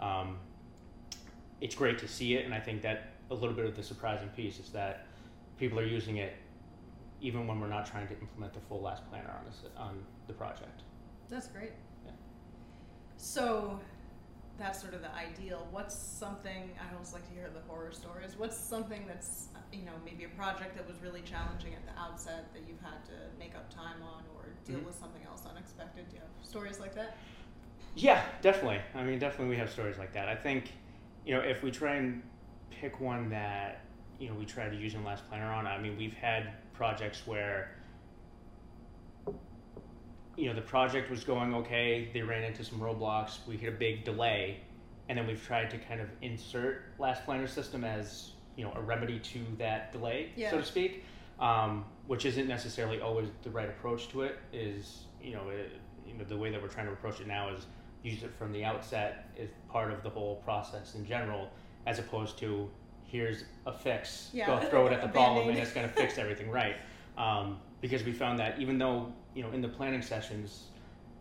um, 0.00 0.38
it's 1.60 1.74
great 1.74 1.98
to 1.98 2.08
see 2.08 2.34
it, 2.34 2.44
and 2.44 2.54
I 2.54 2.60
think 2.60 2.82
that 2.82 3.12
a 3.30 3.34
little 3.34 3.54
bit 3.54 3.66
of 3.66 3.76
the 3.76 3.82
surprising 3.82 4.28
piece 4.28 4.58
is 4.58 4.70
that 4.70 5.06
people 5.58 5.78
are 5.78 5.86
using 5.86 6.18
it 6.18 6.34
even 7.20 7.46
when 7.46 7.60
we're 7.60 7.68
not 7.68 7.86
trying 7.86 8.06
to 8.06 8.18
implement 8.20 8.52
the 8.52 8.60
full 8.60 8.82
last 8.82 9.08
planner 9.08 9.30
on 9.38 9.44
this 9.46 9.62
on 9.76 10.04
the 10.26 10.32
project. 10.32 10.82
That's 11.30 11.46
great. 11.46 11.72
Yeah. 12.04 12.12
So 13.16 13.80
that's 14.58 14.80
sort 14.80 14.94
of 14.94 15.02
the 15.02 15.12
ideal. 15.14 15.66
What's 15.70 15.94
something 15.96 16.70
I 16.80 16.92
always 16.94 17.12
like 17.12 17.26
to 17.28 17.34
hear 17.34 17.50
the 17.52 17.60
horror 17.68 17.90
stories. 17.92 18.36
What's 18.38 18.56
something 18.56 19.04
that's 19.06 19.48
you 19.72 19.82
know 19.84 19.92
maybe 20.04 20.24
a 20.24 20.28
project 20.28 20.76
that 20.76 20.86
was 20.86 20.96
really 21.02 21.22
challenging 21.22 21.74
at 21.74 21.84
the 21.84 22.00
outset 22.00 22.52
that 22.54 22.62
you've 22.68 22.80
had 22.80 23.04
to 23.06 23.12
make 23.38 23.54
up 23.56 23.68
time 23.74 24.02
on 24.02 24.22
or 24.36 24.44
deal 24.64 24.78
Mhm. 24.78 24.86
with 24.86 24.94
something 24.94 25.22
else 25.24 25.44
unexpected? 25.46 26.08
Do 26.08 26.16
you 26.16 26.20
have 26.22 26.46
stories 26.46 26.78
like 26.78 26.94
that? 26.94 27.16
Yeah, 27.96 28.24
definitely. 28.42 28.80
I 28.94 29.02
mean, 29.02 29.18
definitely 29.18 29.50
we 29.50 29.56
have 29.58 29.70
stories 29.70 29.98
like 29.98 30.12
that. 30.14 30.28
I 30.28 30.34
think, 30.36 30.72
you 31.24 31.34
know, 31.34 31.40
if 31.40 31.62
we 31.62 31.70
try 31.70 31.94
and 31.96 32.22
pick 32.70 33.00
one 33.00 33.28
that, 33.30 33.80
you 34.18 34.28
know, 34.28 34.34
we 34.34 34.44
try 34.44 34.68
to 34.68 34.76
use 34.76 34.94
in 34.94 35.04
Last 35.04 35.28
Planner 35.28 35.52
on, 35.52 35.66
I 35.66 35.78
mean, 35.78 35.96
we've 35.96 36.14
had 36.14 36.54
projects 36.72 37.24
where, 37.26 37.70
you 40.36 40.48
know, 40.48 40.54
the 40.54 40.60
project 40.60 41.10
was 41.10 41.24
going 41.24 41.54
okay, 41.54 42.10
they 42.12 42.22
ran 42.22 42.42
into 42.44 42.64
some 42.64 42.78
roadblocks, 42.80 43.38
we 43.46 43.56
hit 43.56 43.68
a 43.72 43.76
big 43.76 44.04
delay, 44.04 44.60
and 45.08 45.18
then 45.18 45.26
we've 45.26 45.44
tried 45.44 45.70
to 45.70 45.78
kind 45.78 46.00
of 46.00 46.08
insert 46.22 46.82
Last 46.98 47.24
Planner 47.24 47.46
system 47.46 47.84
as, 47.84 48.32
you 48.56 48.64
know, 48.64 48.72
a 48.74 48.80
remedy 48.80 49.18
to 49.18 49.40
that 49.58 49.92
delay, 49.92 50.30
Yeah. 50.36 50.50
so 50.50 50.58
to 50.58 50.64
speak, 50.64 51.04
um, 51.40 51.84
which 52.06 52.24
isn't 52.24 52.48
necessarily 52.48 53.00
always 53.00 53.28
the 53.42 53.50
right 53.50 53.68
approach 53.68 54.08
to 54.08 54.22
it, 54.22 54.38
is, 54.52 55.04
you 55.22 55.32
know, 55.32 55.48
it, 55.50 55.72
you 56.06 56.14
know, 56.14 56.24
the 56.24 56.36
way 56.36 56.50
that 56.50 56.60
we're 56.60 56.68
trying 56.68 56.86
to 56.86 56.92
approach 56.92 57.20
it 57.20 57.26
now 57.26 57.50
is 57.50 57.66
use 58.02 58.22
it 58.22 58.34
from 58.34 58.52
the 58.52 58.64
outset 58.64 59.30
as 59.40 59.48
part 59.68 59.92
of 59.92 60.02
the 60.02 60.10
whole 60.10 60.36
process 60.36 60.94
in 60.94 61.06
general, 61.06 61.48
as 61.86 61.98
opposed 61.98 62.38
to 62.38 62.70
here's 63.04 63.44
a 63.66 63.72
fix, 63.72 64.30
Yeah, 64.32 64.46
go 64.46 64.58
throw 64.68 64.86
it 64.86 64.92
at 64.92 65.00
the 65.02 65.08
problem, 65.20 65.48
and 65.48 65.58
it's 65.58 65.72
going 65.72 65.88
to 65.88 65.94
fix 65.94 66.18
everything, 66.18 66.50
right? 66.50 66.76
Um, 67.16 67.60
because 67.84 68.02
we 68.02 68.12
found 68.12 68.38
that 68.38 68.58
even 68.58 68.78
though 68.78 69.12
you 69.34 69.42
know 69.42 69.50
in 69.50 69.60
the 69.60 69.68
planning 69.68 70.00
sessions, 70.00 70.68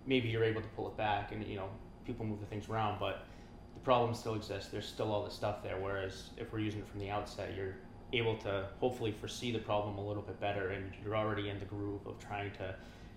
maybe 0.05 0.29
you're 0.29 0.46
able 0.46 0.62
to 0.62 0.67
pull 0.77 0.88
it 0.88 0.96
back 0.96 1.34
and 1.34 1.46
you 1.46 1.58
know 1.58 1.67
people 2.05 2.25
move 2.25 2.39
the 2.39 2.46
things 2.46 2.70
around, 2.70 2.98
but 3.01 3.25
the 3.74 3.82
problem 3.82 4.13
still 4.13 4.36
exists. 4.36 4.72
There's 4.72 4.88
still 4.88 5.12
all 5.12 5.25
the 5.25 5.29
stuff 5.29 5.62
there. 5.62 5.75
Whereas 5.77 6.29
if 6.38 6.53
we're 6.53 6.60
using 6.60 6.79
it 6.79 6.88
from 6.88 7.01
the 7.01 7.10
outset, 7.10 7.53
you're 7.53 7.75
able 8.13 8.38
to 8.38 8.67
hopefully 8.79 9.12
foresee 9.12 9.51
the 9.51 9.60
problem 9.60 9.98
a 9.98 10.08
little 10.08 10.24
bit 10.24 10.39
better, 10.39 10.70
and 10.70 10.93
you're 11.03 11.17
already 11.17 11.50
in 11.50 11.60
the 11.60 11.65
groove 11.65 12.08
of 12.08 12.17
trying 12.17 12.50
to 12.51 12.74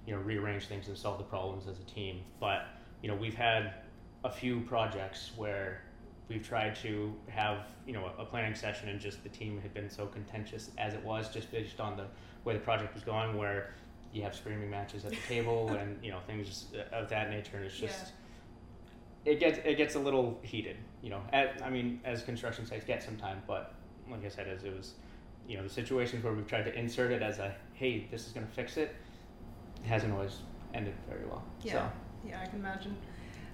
you 0.08 0.12
know 0.12 0.20
rearrange 0.22 0.66
things 0.66 0.88
and 0.88 0.98
solve 0.98 1.18
the 1.18 1.24
problems 1.24 1.68
as 1.68 1.78
a 1.78 1.84
team. 1.84 2.22
But 2.40 2.66
you 3.00 3.08
know 3.08 3.14
we've 3.14 3.36
had 3.36 3.74
a 4.24 4.30
few 4.30 4.62
projects 4.62 5.30
where 5.36 5.82
we've 6.28 6.44
tried 6.44 6.74
to 6.74 7.14
have 7.28 7.58
you 7.86 7.92
know 7.92 8.10
a, 8.18 8.24
planning 8.24 8.56
session 8.56 8.88
and 8.88 8.98
just 8.98 9.22
the 9.22 9.28
team 9.28 9.60
had 9.60 9.72
been 9.72 9.88
so 9.88 10.06
contentious 10.06 10.72
as 10.78 10.94
it 10.94 11.04
was 11.04 11.28
just 11.32 11.52
based 11.52 11.78
on 11.78 11.96
the 11.96 12.06
way 12.46 12.54
the 12.54 12.60
project 12.60 12.94
was 12.94 13.02
going 13.02 13.36
where 13.36 13.74
you 14.12 14.22
have 14.22 14.34
screaming 14.34 14.70
matches 14.70 15.04
at 15.04 15.10
the 15.10 15.16
table 15.28 15.68
and 15.80 16.02
you 16.02 16.10
know 16.10 16.20
things 16.26 16.66
of 16.92 17.08
that 17.10 17.28
nature 17.28 17.56
and 17.56 17.66
it's 17.66 17.76
just 17.76 18.12
it 19.26 19.40
gets 19.40 19.58
it 19.64 19.76
gets 19.76 19.96
a 19.96 19.98
little 19.98 20.38
heated 20.42 20.76
you 21.02 21.10
know 21.10 21.20
at, 21.32 21.60
i 21.62 21.68
mean 21.68 22.00
as 22.04 22.22
construction 22.22 22.64
sites 22.64 22.84
get 22.86 23.02
sometimes 23.02 23.42
but 23.46 23.74
like 24.10 24.24
i 24.24 24.28
said 24.28 24.46
as 24.46 24.62
it 24.64 24.74
was 24.74 24.94
you 25.48 25.56
know 25.56 25.62
the 25.64 25.68
situations 25.68 26.22
where 26.24 26.32
we've 26.32 26.46
tried 26.46 26.64
to 26.64 26.74
insert 26.78 27.10
it 27.10 27.22
as 27.22 27.38
a 27.40 27.54
hey 27.74 28.06
this 28.10 28.26
is 28.26 28.32
going 28.32 28.46
to 28.46 28.52
fix 28.52 28.76
it 28.76 28.94
it 29.84 29.88
hasn't 29.88 30.12
always 30.12 30.38
ended 30.72 30.94
very 31.08 31.24
well 31.26 31.44
Yeah. 31.62 31.72
so 31.72 31.90
Yeah, 32.28 32.40
I 32.42 32.46
can 32.46 32.58
imagine. 32.58 32.96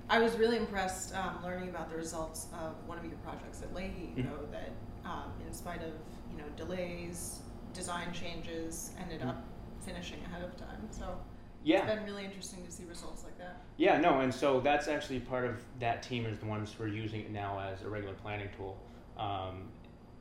I 0.09 0.19
was 0.19 0.37
really 0.37 0.57
impressed 0.57 1.15
um, 1.15 1.43
learning 1.45 1.69
about 1.69 1.91
the 1.91 1.97
results 1.97 2.47
of 2.53 2.75
one 2.87 2.99
of 2.99 3.05
your 3.05 3.17
projects 3.19 3.63
at 3.63 3.73
Lahey, 3.75 4.15
Mhm. 4.17 4.25
though, 4.25 4.47
that 4.51 4.73
um, 5.05 5.31
in 5.47 5.53
spite 5.53 5.83
of 5.83 5.93
you 6.31 6.39
know 6.39 6.49
delays, 6.57 7.41
design 7.73 8.13
changes, 8.13 8.91
ended 9.01 9.23
up 9.23 9.45
finishing 9.85 10.19
ahead 10.27 10.43
of 10.43 10.57
time. 10.57 10.89
So 10.91 11.17
Mm-hmm. 11.63 11.71
yeah 11.71 11.85
it's 11.87 11.95
been 11.95 12.05
really 12.05 12.25
interesting 12.25 12.65
to 12.65 12.73
see 12.73 12.85
results 12.85 13.23
like 13.25 13.39
that. 13.39 13.63
Yeah, 13.77 13.99
no, 13.99 14.21
and 14.21 14.35
so 14.35 14.61
that's 14.61 14.89
actually 14.89 15.21
part 15.21 15.45
of 15.45 15.63
that 15.79 16.03
team 16.03 16.27
is 16.27 16.39
the 16.39 16.47
ones 16.47 16.73
who 16.77 16.85
are 16.85 16.89
using 16.89 17.21
it 17.21 17.31
now 17.31 17.61
as 17.61 17.83
a 17.83 17.89
regular 17.89 18.15
planning 18.15 18.49
tool. 18.57 18.77
Um, 19.17 19.69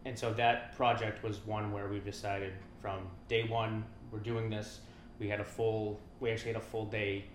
and 0.06 0.18
so 0.18 0.34
that 0.34 0.76
project 0.76 1.24
was 1.24 1.46
one 1.46 1.72
where 1.72 1.88
we 1.88 2.00
decided 2.00 2.54
from 2.80 3.08
day 3.28 3.48
one 3.48 3.84
we're 4.12 4.20
doing 4.20 4.50
this. 4.50 4.82
We 5.20 5.30
had 5.30 5.40
a 5.40 5.44
full, 5.44 6.00
we 6.20 6.30
actually 6.32 6.54
had 6.54 6.62
a 6.62 6.66
full 6.66 6.86
day, 6.86 7.26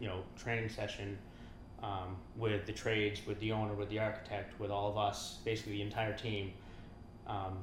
you 0.00 0.08
know, 0.08 0.22
training 0.36 0.68
session 0.68 1.18
um, 1.82 2.16
with 2.36 2.66
the 2.66 2.72
trades, 2.72 3.20
with 3.26 3.38
the 3.40 3.52
owner, 3.52 3.74
with 3.74 3.88
the 3.88 3.98
architect, 3.98 4.58
with 4.58 4.70
all 4.70 4.90
of 4.90 4.98
us, 4.98 5.38
basically 5.44 5.74
the 5.74 5.82
entire 5.82 6.14
team. 6.14 6.52
Um, 7.26 7.58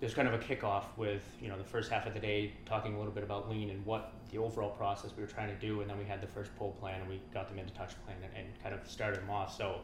there's 0.00 0.14
kind 0.14 0.26
of 0.26 0.34
a 0.34 0.38
kickoff 0.38 0.84
with 0.96 1.22
you 1.40 1.48
know 1.48 1.58
the 1.58 1.64
first 1.64 1.90
half 1.90 2.06
of 2.06 2.14
the 2.14 2.20
day 2.20 2.54
talking 2.64 2.94
a 2.94 2.98
little 2.98 3.12
bit 3.12 3.22
about 3.22 3.50
lean 3.50 3.70
and 3.70 3.84
what 3.84 4.14
the 4.32 4.38
overall 4.38 4.70
process 4.70 5.10
we 5.16 5.22
were 5.22 5.28
trying 5.28 5.48
to 5.48 5.66
do, 5.66 5.82
and 5.82 5.90
then 5.90 5.98
we 5.98 6.04
had 6.04 6.22
the 6.22 6.26
first 6.26 6.50
pull 6.56 6.70
plan 6.72 7.00
and 7.00 7.08
we 7.08 7.20
got 7.32 7.48
them 7.48 7.58
into 7.58 7.72
touch 7.74 7.92
plan 8.04 8.16
and, 8.22 8.32
and 8.36 8.62
kind 8.62 8.74
of 8.74 8.80
started 8.88 9.20
them 9.20 9.30
off. 9.30 9.56
So, 9.56 9.80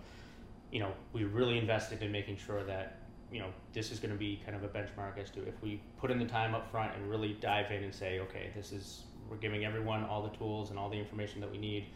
you 0.71 0.81
know, 0.81 0.93
we 1.13 1.25
really 1.25 1.59
invested 1.59 2.03
in 2.03 2.11
making 2.11 2.39
sure 2.39 2.65
that 2.65 3.01
you 3.31 3.41
know 3.41 3.49
this 3.75 3.91
is 3.91 3.99
going 3.99 4.13
to 4.13 4.19
be 4.19 4.41
kind 4.45 4.57
of 4.57 4.63
a 4.65 4.69
benchmark 4.69 5.19
as 5.21 5.31
to 5.31 5.47
if 5.47 5.61
we 5.63 5.81
put 5.99 6.11
in 6.11 6.19
the 6.19 6.25
time 6.25 6.55
up 6.55 6.71
front 6.71 6.95
and 6.97 7.11
really 7.11 7.35
dive 7.41 7.71
in 7.71 7.85
and 7.85 7.95
say, 7.95 8.21
okay, 8.21 8.51
this 8.57 8.73
is 8.73 9.05
we're 9.29 9.37
giving 9.37 9.65
everyone 9.65 10.05
all 10.05 10.23
the 10.23 10.37
tools 10.37 10.71
and 10.71 10.79
all 10.79 10.89
the 10.89 10.97
information 10.97 11.41
that 11.41 11.51
we 11.51 11.59
need. 11.59 11.87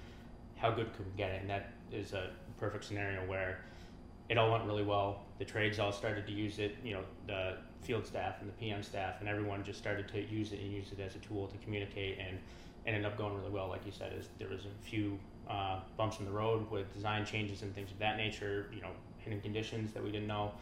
How 0.56 0.70
good 0.70 0.92
could 0.94 1.06
we 1.06 1.12
get 1.16 1.30
it? 1.30 1.40
And 1.40 1.48
that 1.48 1.72
is 1.90 2.12
a 2.12 2.30
perfect 2.59 2.85
scenario 2.85 3.26
where 3.26 3.61
it 4.31 4.38
all 4.38 4.51
went 4.51 4.64
really 4.64 4.85
well. 4.85 5.25
The 5.38 5.45
trades 5.45 5.81
all 5.81 5.93
started 5.93 6.25
to 6.29 6.33
use 6.33 6.61
it. 6.61 6.77
You 6.85 6.95
know, 6.95 7.03
the 7.27 7.57
field 7.83 8.07
staff 8.07 8.37
and 8.40 8.49
the 8.49 8.55
PM 8.55 8.83
staff 8.83 9.16
and 9.19 9.29
everyone 9.29 9.64
just 9.64 9.79
started 9.79 10.07
to 10.09 10.25
use 10.25 10.53
it 10.53 10.61
and 10.61 10.73
use 10.73 10.93
it 10.93 11.01
as 11.01 11.16
a 11.16 11.19
tool 11.19 11.49
to 11.49 11.57
communicate 11.59 12.19
and 12.19 12.38
ended 12.87 13.05
up 13.05 13.19
going 13.19 13.37
really 13.37 13.51
well. 13.51 13.69
Like 13.69 13.85
you 13.85 13.90
said, 13.90 14.12
is 14.16 14.29
there 14.38 14.49
was 14.49 14.61
a 14.66 14.85
few 14.88 15.19
uh, 15.49 15.81
bumps 15.97 16.21
in 16.21 16.25
the 16.25 16.31
road 16.31 16.71
with 16.71 16.93
design 16.95 17.27
changes 17.27 17.62
and 17.62 17.75
things 17.75 17.90
of 17.90 17.99
that 17.99 18.16
nature. 18.16 18.71
You 18.73 18.83
know, 18.83 18.90
hidden 19.19 19.40
conditions 19.40 19.93
that 19.93 20.03
we 20.03 20.12
didn't 20.12 20.29
know. 20.29 20.53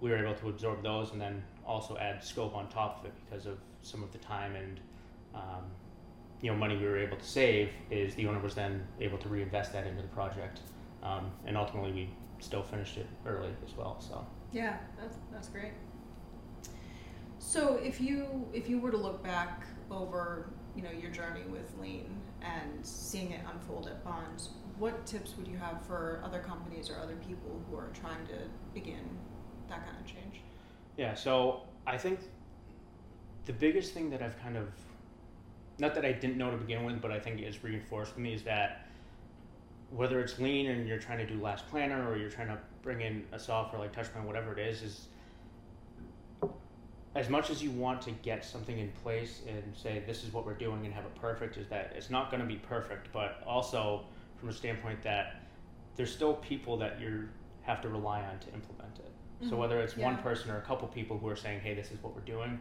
We 0.00 0.08
were 0.08 0.16
able 0.16 0.34
to 0.36 0.48
absorb 0.48 0.82
those 0.82 1.12
and 1.12 1.20
then 1.20 1.42
also 1.66 1.98
add 1.98 2.24
scope 2.24 2.56
on 2.56 2.68
top 2.70 3.00
of 3.00 3.06
it 3.06 3.12
because 3.28 3.44
of 3.44 3.58
some 3.82 4.02
of 4.02 4.10
the 4.12 4.18
time 4.18 4.56
and 4.56 4.80
um, 5.34 5.64
you 6.40 6.50
know 6.50 6.56
money 6.56 6.74
we 6.74 6.86
were 6.86 6.98
able 6.98 7.18
to 7.18 7.24
save. 7.24 7.68
Is 7.90 8.14
the 8.14 8.26
owner 8.26 8.40
was 8.40 8.54
then 8.54 8.86
able 8.98 9.18
to 9.18 9.28
reinvest 9.28 9.74
that 9.74 9.86
into 9.86 10.00
the 10.00 10.08
project, 10.08 10.60
um, 11.02 11.30
and 11.46 11.56
ultimately 11.56 11.92
we 11.92 12.10
still 12.38 12.62
finished 12.62 12.96
it 12.96 13.06
early 13.26 13.50
as 13.66 13.76
well. 13.76 14.00
So. 14.00 14.26
Yeah, 14.52 14.78
that's 14.98 15.16
that's 15.32 15.48
great. 15.48 15.72
So 17.38 17.76
if 17.76 18.00
you 18.00 18.46
if 18.52 18.68
you 18.68 18.78
were 18.78 18.90
to 18.90 18.96
look 18.96 19.22
back 19.22 19.64
over 19.90 20.50
you 20.76 20.82
know 20.82 20.90
your 20.90 21.10
journey 21.10 21.42
with 21.50 21.76
Lean 21.80 22.14
and 22.42 22.84
seeing 22.84 23.32
it 23.32 23.40
unfold 23.52 23.86
at 23.86 24.04
Bonds, 24.04 24.50
what 24.78 25.06
tips 25.06 25.36
would 25.36 25.46
you 25.46 25.56
have 25.56 25.84
for 25.86 26.22
other 26.24 26.40
companies 26.40 26.90
or 26.90 26.98
other 26.98 27.16
people 27.16 27.60
who 27.68 27.76
are 27.76 27.90
trying 27.92 28.26
to 28.26 28.34
begin 28.72 29.18
that 29.68 29.84
kind 29.84 29.96
of 29.98 30.06
change? 30.06 30.40
Yeah, 30.96 31.14
so 31.14 31.62
I 31.86 31.96
think 31.98 32.20
the 33.46 33.52
biggest 33.52 33.92
thing 33.92 34.10
that 34.10 34.22
I've 34.22 34.40
kind 34.40 34.56
of, 34.56 34.68
not 35.78 35.94
that 35.94 36.04
I 36.04 36.12
didn't 36.12 36.38
know 36.38 36.50
to 36.50 36.56
begin 36.56 36.84
with, 36.84 37.00
but 37.00 37.10
I 37.10 37.18
think 37.18 37.40
it's 37.40 37.62
reinforced 37.62 38.12
for 38.12 38.20
me 38.20 38.34
is 38.34 38.42
that 38.44 38.86
whether 39.90 40.20
it's 40.20 40.38
lean 40.38 40.70
and 40.70 40.86
you're 40.86 40.98
trying 40.98 41.18
to 41.18 41.26
do 41.26 41.40
last 41.40 41.68
planner 41.68 42.08
or 42.08 42.16
you're 42.16 42.30
trying 42.30 42.48
to 42.48 42.58
bring 42.82 43.00
in 43.00 43.24
a 43.32 43.38
software 43.38 43.80
like 43.80 43.92
TouchPlan, 43.94 44.24
whatever 44.24 44.52
it 44.52 44.58
is, 44.58 44.82
is 44.82 45.06
as 47.16 47.28
much 47.28 47.50
as 47.50 47.62
you 47.62 47.70
want 47.72 48.00
to 48.02 48.12
get 48.12 48.44
something 48.44 48.78
in 48.78 48.90
place 49.02 49.42
and 49.48 49.62
say 49.74 50.02
this 50.06 50.22
is 50.22 50.32
what 50.32 50.46
we're 50.46 50.54
doing 50.54 50.84
and 50.84 50.94
have 50.94 51.04
it 51.04 51.14
perfect, 51.16 51.56
is 51.56 51.66
that 51.68 51.92
it's 51.96 52.08
not 52.08 52.30
going 52.30 52.40
to 52.40 52.46
be 52.46 52.56
perfect, 52.56 53.12
but 53.12 53.42
also 53.44 54.04
from 54.36 54.48
a 54.48 54.52
standpoint 54.52 55.02
that 55.02 55.42
there's 55.96 56.12
still 56.12 56.34
people 56.34 56.76
that 56.76 57.00
you 57.00 57.28
have 57.62 57.82
to 57.82 57.88
rely 57.88 58.22
on 58.22 58.38
to 58.38 58.46
implement 58.54 58.98
it. 59.00 59.12
So 59.42 59.56
Mhm. 59.56 59.58
whether 59.58 59.80
it's 59.80 59.96
one 59.96 60.18
person 60.18 60.50
or 60.50 60.58
a 60.58 60.62
couple 60.62 60.86
people 60.88 61.18
who 61.18 61.28
are 61.28 61.36
saying, 61.36 61.60
"Hey, 61.60 61.74
this 61.74 61.90
is 61.90 62.02
what 62.02 62.14
we're 62.14 62.20
doing," 62.22 62.60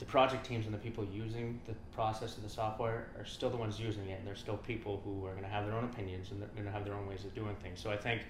the 0.00 0.06
project 0.06 0.46
teams 0.46 0.64
and 0.64 0.74
the 0.74 0.78
people 0.78 1.04
using 1.04 1.60
the 1.66 1.74
process 1.94 2.38
of 2.38 2.42
the 2.42 2.48
software 2.48 3.08
are 3.18 3.24
still 3.26 3.50
the 3.50 3.56
ones 3.56 3.78
using 3.78 4.08
it, 4.08 4.18
and 4.18 4.26
there's 4.26 4.38
still 4.38 4.56
people 4.56 5.02
who 5.04 5.26
are 5.26 5.32
going 5.32 5.44
to 5.44 5.48
have 5.48 5.66
their 5.66 5.74
own 5.76 5.84
opinions 5.84 6.30
and 6.30 6.40
they're 6.40 6.48
going 6.54 6.64
to 6.64 6.72
have 6.72 6.86
their 6.86 6.94
own 6.94 7.06
ways 7.06 7.24
of 7.26 7.34
doing 7.34 7.54
things. 7.62 7.80
So 7.80 7.90
I 7.90 7.98
think 7.98 8.22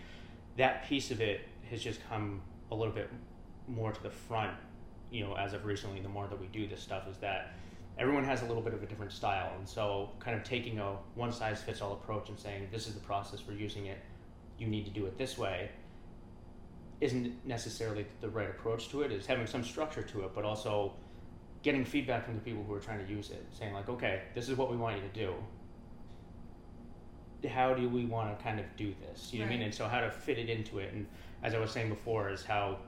that 0.56 0.84
piece 0.88 1.12
of 1.12 1.20
it 1.20 1.42
has 1.70 1.80
just 1.80 2.00
come 2.08 2.42
a 2.72 2.74
little 2.74 2.92
bit 2.92 3.08
more 3.68 3.92
to 3.92 4.02
the 4.02 4.10
front, 4.10 4.52
you 5.12 5.22
know, 5.22 5.36
as 5.36 5.52
of 5.52 5.64
recently. 5.64 6.00
The 6.00 6.08
more 6.08 6.26
that 6.26 6.40
we 6.40 6.48
do 6.48 6.66
this 6.66 6.80
stuff, 6.80 7.06
is 7.08 7.16
that 7.18 7.54
everyone 7.98 8.24
has 8.24 8.42
a 8.42 8.46
little 8.46 8.62
bit 8.62 8.74
of 8.74 8.82
a 8.82 8.86
different 8.86 9.12
style, 9.12 9.52
and 9.56 9.68
so 9.68 10.10
kind 10.18 10.36
of 10.36 10.42
taking 10.42 10.80
a 10.80 10.96
one 11.14 11.32
size 11.32 11.62
fits 11.62 11.80
all 11.80 11.92
approach 11.92 12.30
and 12.30 12.38
saying, 12.38 12.66
"This 12.72 12.88
is 12.88 12.94
the 12.94 13.00
process 13.00 13.44
we're 13.46 13.54
using 13.54 13.86
it. 13.86 13.98
You 14.58 14.66
need 14.66 14.86
to 14.86 14.90
do 14.90 15.06
it 15.06 15.16
this 15.16 15.38
way." 15.38 15.70
isn't 17.00 17.34
necessarily 17.46 18.04
the 18.20 18.28
right 18.28 18.50
approach 18.50 18.90
to 18.90 19.00
it 19.00 19.10
is 19.10 19.24
having 19.24 19.46
some 19.46 19.64
structure 19.64 20.02
to 20.02 20.20
it 20.20 20.32
but 20.34 20.44
also 20.44 20.92
getting 21.62 21.84
feedback 21.84 22.24
from 22.24 22.34
the 22.34 22.40
people 22.40 22.64
who 22.64 22.74
are 22.74 22.80
trying 22.80 23.04
to 23.04 23.12
use 23.12 23.30
it 23.30 23.44
saying 23.52 23.72
like 23.72 23.88
okay 23.88 24.22
this 24.34 24.48
is 24.48 24.56
what 24.56 24.70
we 24.70 24.76
want 24.76 24.96
you 24.96 25.02
to 25.02 25.26
do. 25.26 25.34
How 27.48 27.72
do 27.72 27.88
we 27.88 28.04
want 28.04 28.36
to 28.36 28.44
kind 28.44 28.60
of 28.60 28.66
do 28.76 28.94
this? 29.00 29.32
You 29.32 29.38
know 29.38 29.46
what 29.46 29.52
i 29.52 29.56
mean? 29.56 29.62
And 29.62 29.74
so 29.74 29.88
how 29.88 30.00
to 30.00 30.10
fit 30.10 30.38
it 30.38 30.50
into 30.50 30.78
it. 30.78 30.92
And 30.92 31.06
as 31.42 31.54
i 31.54 31.58
was 31.58 31.70
saying 31.70 31.88
before 31.88 32.30
is 32.30 32.44
how 32.44 32.78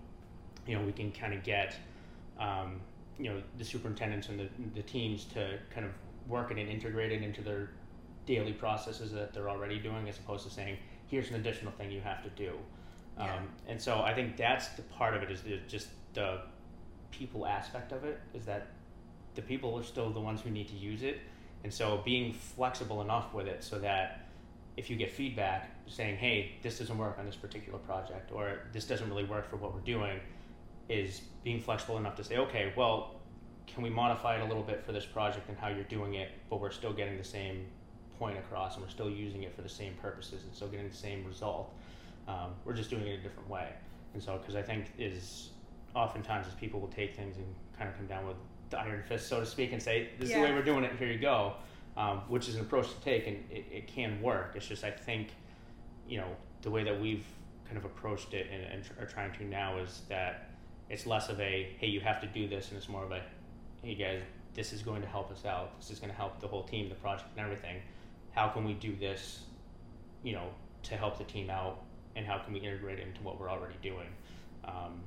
you 0.66 0.78
know 0.78 0.84
we 0.84 0.92
can 0.92 1.10
kind 1.12 1.34
of 1.34 1.42
get 1.42 1.74
um, 2.38 2.80
you 3.18 3.30
know 3.30 3.42
the 3.58 3.64
superintendents 3.64 4.28
and 4.28 4.38
the, 4.38 4.48
the 4.74 4.82
teams 4.82 5.24
to 5.26 5.58
kind 5.70 5.86
of 5.86 5.92
work 6.28 6.50
it 6.50 6.58
and 6.58 6.68
integrate 6.68 7.12
it 7.12 7.22
into 7.22 7.42
their 7.42 7.70
daily 8.26 8.52
processes 8.52 9.10
that 9.12 9.32
they're 9.32 9.50
already 9.50 9.78
doing 9.78 10.08
as 10.08 10.18
opposed 10.18 10.44
to 10.46 10.52
saying 10.52 10.76
here's 11.08 11.28
an 11.30 11.36
additional 11.36 11.72
thing 11.72 11.90
you 11.90 12.00
have 12.00 12.22
to 12.22 12.30
do. 12.30 12.52
Yeah. 13.18 13.36
um, 13.36 13.48
and 13.68 13.80
so 13.80 14.00
I 14.00 14.14
think 14.14 14.36
that's 14.36 14.68
the 14.68 14.82
part 14.82 15.14
of 15.14 15.22
it 15.22 15.30
is 15.30 15.42
the, 15.42 15.58
just 15.68 15.88
the 16.14 16.40
people 17.12 17.46
aspect 17.46 17.92
of 17.92 18.04
it 18.04 18.20
is 18.34 18.44
that 18.46 18.68
the 19.34 19.42
people 19.42 19.78
are 19.78 19.82
still 19.82 20.10
the 20.10 20.20
ones 20.20 20.40
who 20.40 20.50
need 20.50 20.68
to 20.68 20.76
use 20.76 21.02
it. 21.02 21.20
And 21.64 21.72
so 21.72 22.02
being 22.04 22.32
flexible 22.32 23.02
enough 23.02 23.32
with 23.32 23.46
it 23.46 23.62
so 23.62 23.78
that 23.78 24.26
if 24.76 24.90
you 24.90 24.96
get 24.96 25.10
feedback 25.10 25.70
saying, 25.86 26.16
hey, 26.16 26.52
this 26.62 26.78
doesn't 26.78 26.96
work 26.96 27.18
on 27.18 27.26
this 27.26 27.36
particular 27.36 27.78
project, 27.78 28.32
or 28.32 28.60
this 28.72 28.86
doesn't 28.86 29.08
really 29.08 29.24
work 29.24 29.48
for 29.48 29.56
what 29.56 29.74
we're 29.74 29.80
doing, 29.80 30.18
is 30.88 31.20
being 31.44 31.60
flexible 31.60 31.98
enough 31.98 32.16
to 32.16 32.24
say, 32.24 32.38
okay, 32.38 32.72
well, 32.76 33.16
can 33.66 33.82
we 33.82 33.90
modify 33.90 34.36
it 34.36 34.42
a 34.42 34.44
little 34.44 34.62
bit 34.62 34.84
for 34.84 34.92
this 34.92 35.06
project 35.06 35.48
and 35.48 35.58
how 35.58 35.68
you're 35.68 35.84
doing 35.84 36.14
it, 36.14 36.30
but 36.50 36.60
we're 36.60 36.70
still 36.70 36.92
getting 36.92 37.16
the 37.16 37.24
same 37.24 37.66
point 38.18 38.38
across 38.38 38.74
and 38.74 38.84
we're 38.84 38.90
still 38.90 39.10
using 39.10 39.42
it 39.42 39.54
for 39.54 39.62
the 39.62 39.68
same 39.68 39.94
purposes 39.94 40.42
and 40.44 40.54
still 40.54 40.68
getting 40.68 40.88
the 40.88 40.94
same 40.94 41.24
result. 41.24 41.72
Um, 42.28 42.52
we're 42.64 42.74
just 42.74 42.90
doing 42.90 43.06
it 43.06 43.20
a 43.20 43.22
different 43.22 43.48
way. 43.48 43.68
And 44.14 44.22
so, 44.22 44.38
because 44.38 44.54
I 44.54 44.62
think 44.62 44.86
is 44.98 45.50
oftentimes 45.94 46.46
as 46.46 46.54
people 46.54 46.80
will 46.80 46.88
take 46.88 47.14
things 47.16 47.36
and 47.36 47.46
kind 47.76 47.88
of 47.90 47.96
come 47.96 48.06
down 48.06 48.26
with 48.26 48.36
the 48.70 48.78
iron 48.78 49.02
fist, 49.02 49.28
so 49.28 49.40
to 49.40 49.46
speak, 49.46 49.72
and 49.72 49.82
say, 49.82 50.10
this 50.18 50.30
is 50.30 50.34
the 50.34 50.40
way 50.40 50.52
we're 50.52 50.62
doing 50.62 50.84
it, 50.84 50.92
here 50.98 51.08
you 51.08 51.18
go, 51.18 51.54
um, 51.96 52.22
which 52.28 52.48
is 52.48 52.54
an 52.54 52.62
approach 52.62 52.88
to 52.88 53.00
take 53.00 53.26
and 53.26 53.36
it, 53.50 53.66
it 53.70 53.86
can 53.86 54.20
work. 54.22 54.52
It's 54.54 54.66
just, 54.66 54.84
I 54.84 54.90
think, 54.90 55.28
you 56.08 56.18
know, 56.18 56.28
the 56.62 56.70
way 56.70 56.84
that 56.84 56.98
we've 56.98 57.24
kind 57.66 57.76
of 57.76 57.84
approached 57.84 58.34
it 58.34 58.46
and, 58.52 58.62
and 58.62 58.84
are 58.98 59.06
trying 59.06 59.32
to 59.32 59.44
now 59.44 59.78
is 59.78 60.02
that 60.08 60.50
it's 60.88 61.06
less 61.06 61.28
of 61.28 61.40
a, 61.40 61.74
hey, 61.78 61.86
you 61.86 62.00
have 62.00 62.20
to 62.20 62.26
do 62.26 62.48
this, 62.48 62.68
and 62.68 62.78
it's 62.78 62.88
more 62.88 63.04
of 63.04 63.12
a, 63.12 63.22
hey 63.82 63.94
guys, 63.94 64.20
this 64.54 64.72
is 64.72 64.82
going 64.82 65.02
to 65.02 65.08
help 65.08 65.30
us 65.30 65.44
out. 65.44 65.78
This 65.80 65.90
is 65.90 65.98
going 65.98 66.10
to 66.10 66.16
help 66.16 66.40
the 66.40 66.48
whole 66.48 66.64
team, 66.64 66.88
the 66.88 66.94
project, 66.94 67.30
and 67.36 67.44
everything. 67.44 67.80
How 68.32 68.48
can 68.48 68.64
we 68.64 68.74
do 68.74 68.94
this, 68.96 69.40
you 70.22 70.32
know, 70.32 70.48
to 70.84 70.96
help 70.96 71.18
the 71.18 71.24
team 71.24 71.50
out, 71.50 71.82
and 72.16 72.26
how 72.26 72.38
can 72.38 72.52
we 72.52 72.60
integrate 72.60 72.98
it 72.98 73.06
into 73.06 73.22
what 73.22 73.40
we're 73.40 73.50
already 73.50 73.76
doing? 73.82 74.08
Um, 74.64 75.00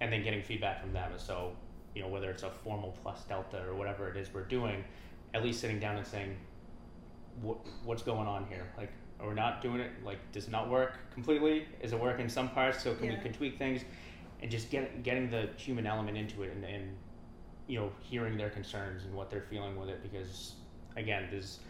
and 0.00 0.12
then 0.12 0.22
getting 0.22 0.42
feedback 0.42 0.80
from 0.80 0.92
them. 0.92 1.12
So, 1.18 1.52
you 1.94 2.02
know, 2.02 2.08
whether 2.08 2.30
it's 2.30 2.42
a 2.42 2.50
formal 2.50 2.96
plus 3.02 3.22
delta 3.24 3.62
or 3.66 3.74
whatever 3.74 4.08
it 4.08 4.16
is 4.16 4.32
we're 4.32 4.44
doing, 4.44 4.84
at 5.34 5.42
least 5.44 5.60
sitting 5.60 5.78
down 5.78 5.96
and 5.96 6.06
saying, 6.06 6.36
what 7.42 7.58
what's 7.84 8.02
going 8.02 8.26
on 8.26 8.46
here? 8.46 8.66
Like, 8.76 8.90
are 9.20 9.28
we 9.28 9.34
not 9.34 9.62
doing 9.62 9.80
it? 9.80 9.90
Like, 10.04 10.18
does 10.32 10.46
it 10.46 10.50
not 10.50 10.68
work 10.70 10.94
completely? 11.12 11.66
Is 11.80 11.92
it 11.92 12.00
working 12.00 12.28
some 12.28 12.48
parts? 12.48 12.82
So 12.82 12.94
can 12.94 13.06
Yeah. 13.06 13.16
we 13.16 13.22
can 13.22 13.32
tweak 13.32 13.58
things, 13.58 13.82
and 14.42 14.50
just 14.50 14.70
get 14.70 15.02
getting 15.02 15.30
the 15.30 15.48
human 15.56 15.86
element 15.86 16.16
into 16.16 16.42
it, 16.42 16.52
and, 16.52 16.64
and 16.64 16.96
you 17.66 17.78
know, 17.78 17.92
hearing 18.00 18.36
their 18.36 18.50
concerns 18.50 19.04
and 19.04 19.14
what 19.14 19.30
they're 19.30 19.46
feeling 19.48 19.76
with 19.78 19.88
it. 19.88 20.02
Because 20.02 20.54
again, 20.96 21.28
there's 21.30 21.60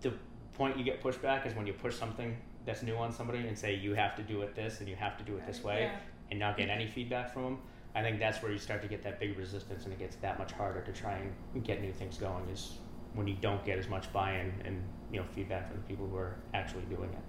the 0.00 0.12
point 0.54 0.76
you 0.76 0.84
get 0.84 1.02
pushback 1.02 1.46
is 1.46 1.54
when 1.54 1.66
you 1.66 1.72
push 1.72 1.94
something 1.94 2.36
that's 2.66 2.82
new 2.82 2.96
on 2.96 3.12
somebody 3.12 3.38
and 3.46 3.56
say 3.56 3.74
you 3.74 3.94
have 3.94 4.16
to 4.16 4.22
do 4.22 4.42
it 4.42 4.54
this 4.54 4.80
and 4.80 4.88
you 4.88 4.96
have 4.96 5.16
to 5.16 5.24
do 5.24 5.36
it 5.36 5.46
this 5.46 5.62
way 5.62 5.82
Yeah. 5.82 5.98
And 6.30 6.38
not 6.38 6.56
get 6.56 6.68
any 6.68 6.86
feedback 6.86 7.32
from 7.32 7.42
them, 7.42 7.58
I 7.94 8.02
think 8.02 8.18
that's 8.20 8.42
where 8.42 8.52
you 8.52 8.58
start 8.58 8.82
to 8.82 8.88
get 8.88 9.02
that 9.02 9.18
big 9.18 9.36
resistance, 9.36 9.84
and 9.84 9.92
it 9.92 9.98
gets 9.98 10.16
that 10.16 10.38
much 10.38 10.52
harder 10.52 10.80
to 10.80 10.92
try 10.92 11.20
and 11.54 11.64
get 11.64 11.82
new 11.82 11.92
things 11.92 12.18
going. 12.18 12.48
Is 12.48 12.78
when 13.14 13.26
you 13.26 13.34
don't 13.40 13.64
get 13.64 13.78
as 13.78 13.88
much 13.88 14.12
buy-in 14.12 14.52
and 14.64 14.82
you 15.12 15.18
know 15.18 15.26
feedback 15.34 15.68
from 15.68 15.78
the 15.78 15.82
people 15.82 16.06
who 16.06 16.16
are 16.16 16.36
actually 16.54 16.84
doing 16.84 17.10
it. 17.10 17.22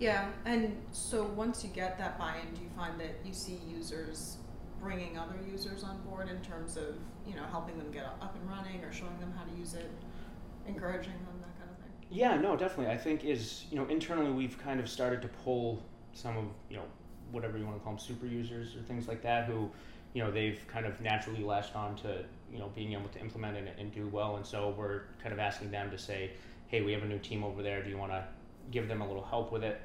Yeah, 0.00 0.30
and 0.44 0.76
so 0.90 1.24
once 1.24 1.62
you 1.62 1.70
get 1.70 1.96
that 1.98 2.18
buy-in, 2.18 2.52
do 2.54 2.62
you 2.62 2.70
find 2.76 2.98
that 3.00 3.14
you 3.24 3.32
see 3.32 3.60
users 3.68 4.38
bringing 4.80 5.16
other 5.16 5.36
users 5.50 5.84
on 5.84 6.00
board 6.02 6.28
in 6.28 6.40
terms 6.42 6.76
of 6.76 6.96
you 7.26 7.36
know 7.36 7.44
helping 7.50 7.78
them 7.78 7.90
get 7.92 8.04
up 8.04 8.36
and 8.38 8.50
running 8.50 8.82
or 8.82 8.92
showing 8.92 9.18
them 9.20 9.32
how 9.36 9.44
to 9.44 9.56
use 9.56 9.74
it, 9.74 9.90
encouraging 10.66 11.12
them 11.12 11.40
that 11.40 11.56
kind 11.58 11.70
of 11.70 11.78
thing? 11.78 11.92
Yeah, 12.10 12.36
no, 12.36 12.56
definitely. 12.56 12.92
I 12.92 12.98
think 12.98 13.24
is 13.24 13.66
you 13.70 13.76
know 13.76 13.86
internally 13.86 14.32
we've 14.32 14.58
kind 14.58 14.80
of 14.80 14.88
started 14.88 15.22
to 15.22 15.28
pull 15.28 15.84
some 16.12 16.36
of 16.36 16.44
you 16.68 16.76
know 16.76 16.84
whatever 17.34 17.58
you 17.58 17.66
want 17.66 17.76
to 17.76 17.82
call 17.82 17.92
them 17.92 18.00
super 18.00 18.26
users 18.26 18.76
or 18.76 18.80
things 18.80 19.08
like 19.08 19.22
that 19.22 19.46
who 19.46 19.70
you 20.12 20.22
know 20.22 20.30
they've 20.30 20.64
kind 20.68 20.86
of 20.86 21.00
naturally 21.00 21.42
latched 21.42 21.74
on 21.74 21.96
to 21.96 22.24
you 22.52 22.58
know 22.58 22.70
being 22.74 22.92
able 22.92 23.08
to 23.08 23.20
implement 23.20 23.56
it 23.56 23.76
and 23.78 23.92
do 23.92 24.08
well. 24.08 24.36
And 24.36 24.46
so 24.46 24.74
we're 24.78 25.02
kind 25.22 25.32
of 25.32 25.38
asking 25.38 25.70
them 25.70 25.90
to 25.90 25.98
say 25.98 26.30
hey 26.68 26.82
we 26.82 26.92
have 26.92 27.02
a 27.02 27.06
new 27.06 27.18
team 27.18 27.44
over 27.44 27.62
there. 27.62 27.82
Do 27.82 27.90
you 27.90 27.98
want 27.98 28.12
to 28.12 28.24
give 28.70 28.88
them 28.88 29.02
a 29.02 29.06
little 29.06 29.24
help 29.24 29.52
with 29.52 29.64
it? 29.64 29.80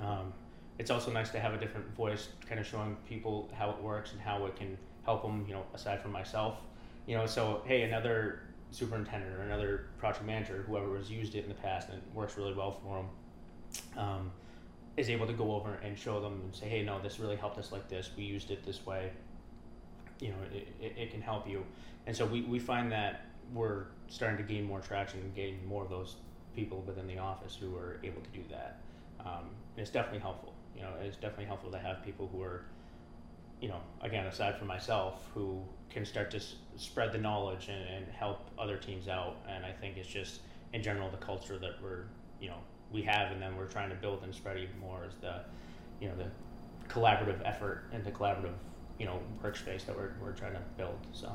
Um, 0.00 0.32
it's 0.78 0.90
also 0.90 1.10
nice 1.10 1.30
to 1.30 1.40
have 1.40 1.54
a 1.54 1.58
different 1.58 1.92
voice 1.96 2.28
kind 2.48 2.60
of 2.60 2.66
showing 2.66 2.96
people 3.08 3.50
how 3.52 3.70
it 3.70 3.82
works 3.82 4.12
and 4.12 4.20
how 4.20 4.46
it 4.46 4.54
can 4.56 4.78
help 5.04 5.22
them 5.22 5.44
you 5.48 5.54
know 5.54 5.64
aside 5.74 6.00
from 6.00 6.12
myself. 6.12 6.58
You 7.06 7.16
know 7.16 7.26
so 7.26 7.62
hey 7.66 7.82
another 7.82 8.40
superintendent 8.70 9.34
or 9.34 9.42
another 9.42 9.86
project 9.98 10.24
manager 10.24 10.62
whoever 10.68 10.96
has 10.96 11.10
used 11.10 11.34
it 11.34 11.42
in 11.42 11.48
the 11.48 11.54
past 11.54 11.88
and 11.88 11.96
it 11.96 12.04
works 12.14 12.36
really 12.36 12.52
well 12.52 12.70
for 12.82 12.98
them 12.98 13.08
um, 13.96 14.30
is 14.98 15.08
able 15.08 15.26
to 15.26 15.32
go 15.32 15.54
over 15.54 15.74
and 15.84 15.96
show 15.96 16.20
them 16.20 16.40
and 16.44 16.54
say 16.54 16.68
hey 16.68 16.82
no 16.82 17.00
this 17.00 17.20
really 17.20 17.36
helped 17.36 17.58
us 17.58 17.72
like 17.72 17.88
this. 17.88 18.10
We 18.16 18.24
used 18.24 18.50
it 18.50 18.64
this 18.66 18.84
way. 18.84 19.10
You 20.20 20.28
know 20.30 20.36
it, 20.52 20.68
it, 20.80 20.92
it 20.96 21.10
can 21.10 21.22
help 21.22 21.48
you. 21.48 21.64
And 22.06 22.16
so 22.16 22.26
we, 22.26 22.42
we 22.42 22.58
find 22.58 22.90
that 22.92 23.26
we're 23.54 23.84
starting 24.08 24.36
to 24.38 24.42
gain 24.42 24.64
more 24.64 24.80
traction 24.80 25.20
and 25.20 25.34
gain 25.34 25.58
more 25.66 25.84
of 25.84 25.90
those 25.90 26.16
people 26.56 26.82
within 26.86 27.06
the 27.06 27.18
office 27.18 27.56
who 27.60 27.76
are 27.76 28.00
able 28.02 28.20
to 28.20 28.30
do 28.30 28.42
that. 28.50 28.80
Um, 29.20 29.50
it's 29.76 29.90
definitely 29.90 30.20
helpful. 30.20 30.52
You 30.76 30.82
know 30.82 30.90
it's 31.00 31.16
definitely 31.16 31.46
helpful 31.46 31.70
to 31.70 31.78
have 31.78 32.04
people 32.04 32.28
who 32.32 32.42
are 32.42 32.64
you 33.60 33.68
know 33.68 33.80
again 34.02 34.26
aside 34.26 34.56
from 34.56 34.66
myself 34.68 35.24
who 35.34 35.62
can 35.90 36.04
start 36.04 36.30
to 36.32 36.36
s- 36.38 36.56
spread 36.76 37.12
the 37.12 37.18
knowledge 37.18 37.68
and, 37.68 37.88
and 37.88 38.06
help 38.12 38.50
other 38.58 38.76
teams 38.76 39.08
out. 39.08 39.36
And 39.48 39.64
i 39.64 39.72
think 39.72 39.96
it's 39.96 40.08
just 40.08 40.40
in 40.72 40.82
general 40.82 41.08
the 41.10 41.16
culture 41.16 41.58
that 41.58 41.80
we're 41.82 42.04
you 42.40 42.48
know 42.48 42.58
we 42.92 43.02
have 43.02 43.32
and 43.32 43.40
then 43.42 43.56
we're 43.56 43.66
trying 43.66 43.90
to 43.90 43.94
build 43.96 44.22
and 44.22 44.34
spread 44.34 44.56
even 44.58 44.78
more 44.78 45.04
is 45.06 45.14
the 45.20 45.40
you 46.00 46.08
know 46.08 46.14
the 46.16 46.26
collaborative 46.92 47.40
effort 47.44 47.84
and 47.92 48.04
the 48.04 48.10
collaborative 48.10 48.54
you 48.98 49.06
know 49.06 49.20
workspace 49.42 49.84
that 49.86 49.96
we're, 49.96 50.12
we're 50.22 50.32
trying 50.32 50.52
to 50.54 50.62
build 50.76 50.98
so 51.12 51.30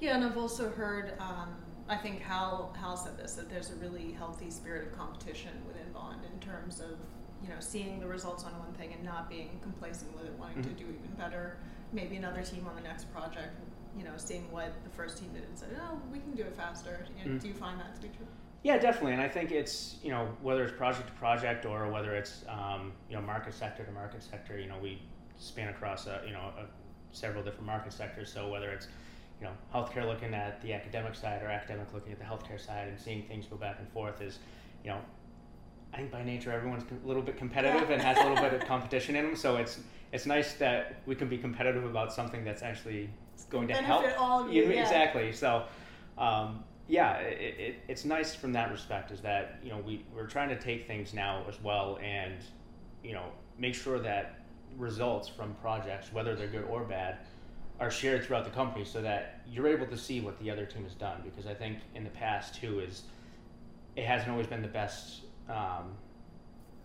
Yeah, 0.00 0.14
and 0.16 0.24
I've 0.24 0.38
also 0.38 0.70
heard, 0.70 1.12
um, 1.20 1.54
I 1.88 1.96
think 1.96 2.20
Hal, 2.22 2.74
Hal 2.80 2.96
said 2.96 3.18
this, 3.18 3.34
that 3.34 3.50
there's 3.50 3.70
a 3.70 3.74
really 3.76 4.12
healthy 4.12 4.50
spirit 4.50 4.86
of 4.88 4.96
competition 4.98 5.50
within 5.66 5.92
Bond 5.92 6.20
in 6.32 6.40
terms 6.40 6.80
of, 6.80 6.96
you 7.42 7.48
know, 7.50 7.60
seeing 7.60 8.00
the 8.00 8.06
results 8.06 8.44
on 8.44 8.52
one 8.58 8.72
thing 8.72 8.92
and 8.94 9.04
not 9.04 9.28
being 9.28 9.50
complacent 9.62 10.16
with 10.16 10.24
it, 10.24 10.32
wanting 10.38 10.62
to 10.62 10.70
Mhm. 10.70 10.78
do 10.78 10.84
even 10.84 11.14
better. 11.18 11.58
Maybe 11.92 12.16
another 12.16 12.42
team 12.42 12.66
on 12.66 12.74
the 12.76 12.80
next 12.80 13.12
project, 13.12 13.52
you 13.98 14.04
know, 14.04 14.12
seeing 14.16 14.50
what 14.50 14.72
the 14.84 14.90
first 14.90 15.18
team 15.18 15.30
did 15.34 15.44
and 15.44 15.58
said, 15.58 15.68
oh, 15.82 16.00
we 16.10 16.18
can 16.20 16.32
do 16.32 16.42
it 16.44 16.54
faster. 16.56 17.04
You 17.18 17.24
know, 17.32 17.36
Mm. 17.36 17.42
Do 17.42 17.48
you 17.48 17.54
find 17.54 17.78
that 17.78 17.94
to 17.96 18.00
be 18.00 18.08
true? 18.08 18.26
Yeah, 18.62 18.76
definitely, 18.76 19.12
and 19.12 19.22
I 19.22 19.28
think 19.28 19.52
it's 19.52 19.96
you 20.02 20.10
know 20.10 20.28
whether 20.42 20.62
it's 20.64 20.76
project 20.76 21.06
to 21.08 21.14
project 21.14 21.64
or 21.64 21.90
whether 21.90 22.14
it's 22.14 22.44
um, 22.48 22.92
you 23.08 23.16
know 23.16 23.22
market 23.22 23.54
sector 23.54 23.84
to 23.84 23.92
market 23.92 24.22
sector. 24.22 24.58
You 24.58 24.68
know 24.68 24.78
we 24.82 25.00
span 25.38 25.68
across 25.68 26.06
a, 26.06 26.22
you 26.26 26.32
know 26.32 26.52
a, 26.58 26.66
several 27.12 27.42
different 27.42 27.66
market 27.66 27.92
sectors. 27.92 28.32
So 28.32 28.50
whether 28.50 28.70
it's 28.70 28.88
you 29.40 29.46
know 29.46 29.52
healthcare 29.74 30.06
looking 30.06 30.34
at 30.34 30.60
the 30.60 30.74
academic 30.74 31.14
side 31.14 31.42
or 31.42 31.48
academic 31.48 31.92
looking 31.94 32.12
at 32.12 32.18
the 32.18 32.24
healthcare 32.24 32.60
side 32.60 32.88
and 32.88 33.00
seeing 33.00 33.22
things 33.22 33.46
go 33.46 33.56
back 33.56 33.76
and 33.78 33.88
forth 33.88 34.20
is 34.20 34.38
you 34.84 34.90
know 34.90 35.00
I 35.92 35.96
think 35.96 36.10
by 36.10 36.22
nature 36.22 36.52
everyone's 36.52 36.84
a 36.90 37.06
little 37.06 37.22
bit 37.22 37.36
competitive 37.36 37.88
Yeah. 37.88 37.94
and 37.94 38.02
has 38.02 38.18
a 38.18 38.28
little 38.28 38.42
bit 38.42 38.52
of 38.52 38.66
competition 38.68 39.16
in 39.16 39.24
them. 39.24 39.36
So 39.36 39.56
it's 39.56 39.80
it's 40.12 40.26
nice 40.26 40.54
that 40.54 40.96
we 41.06 41.14
can 41.14 41.28
be 41.28 41.38
competitive 41.38 41.84
about 41.84 42.12
something 42.12 42.44
that's 42.44 42.62
actually 42.62 43.10
going 43.48 43.68
to 43.68 43.74
help 43.74 44.04
all 44.18 44.50
you, 44.50 44.64
yeah. 44.64 44.82
exactly. 44.82 45.32
So, 45.32 45.64
um, 46.18 46.62
yeah, 46.90 47.18
it, 47.18 47.60
it, 47.60 47.76
it's 47.86 48.04
nice 48.04 48.34
from 48.34 48.52
that 48.52 48.72
respect 48.72 49.12
is 49.12 49.20
that 49.20 49.60
you 49.62 49.70
know 49.70 49.78
we 49.78 50.04
we're 50.12 50.26
trying 50.26 50.48
to 50.48 50.58
take 50.58 50.88
things 50.88 51.14
now 51.14 51.44
as 51.48 51.62
well 51.62 51.98
and 52.02 52.34
you 53.04 53.12
know 53.12 53.26
make 53.58 53.76
sure 53.76 54.00
that 54.00 54.40
results 54.76 55.28
from 55.28 55.54
projects, 55.62 56.12
whether 56.12 56.34
they're 56.34 56.48
good 56.48 56.64
or 56.64 56.82
bad, 56.82 57.18
are 57.78 57.92
shared 57.92 58.24
throughout 58.24 58.44
the 58.44 58.50
company 58.50 58.84
so 58.84 59.00
that 59.00 59.40
you're 59.48 59.68
able 59.68 59.86
to 59.86 59.96
see 59.96 60.20
what 60.20 60.36
the 60.40 60.50
other 60.50 60.66
team 60.66 60.82
has 60.82 60.94
done. 60.94 61.20
Because 61.24 61.46
I 61.46 61.54
think 61.54 61.78
in 61.94 62.02
the 62.02 62.10
past 62.10 62.56
too 62.60 62.80
is 62.80 63.02
it 63.94 64.04
hasn't 64.04 64.30
always 64.30 64.48
been 64.48 64.62
the 64.62 64.68
best 64.68 65.20
um, 65.48 65.94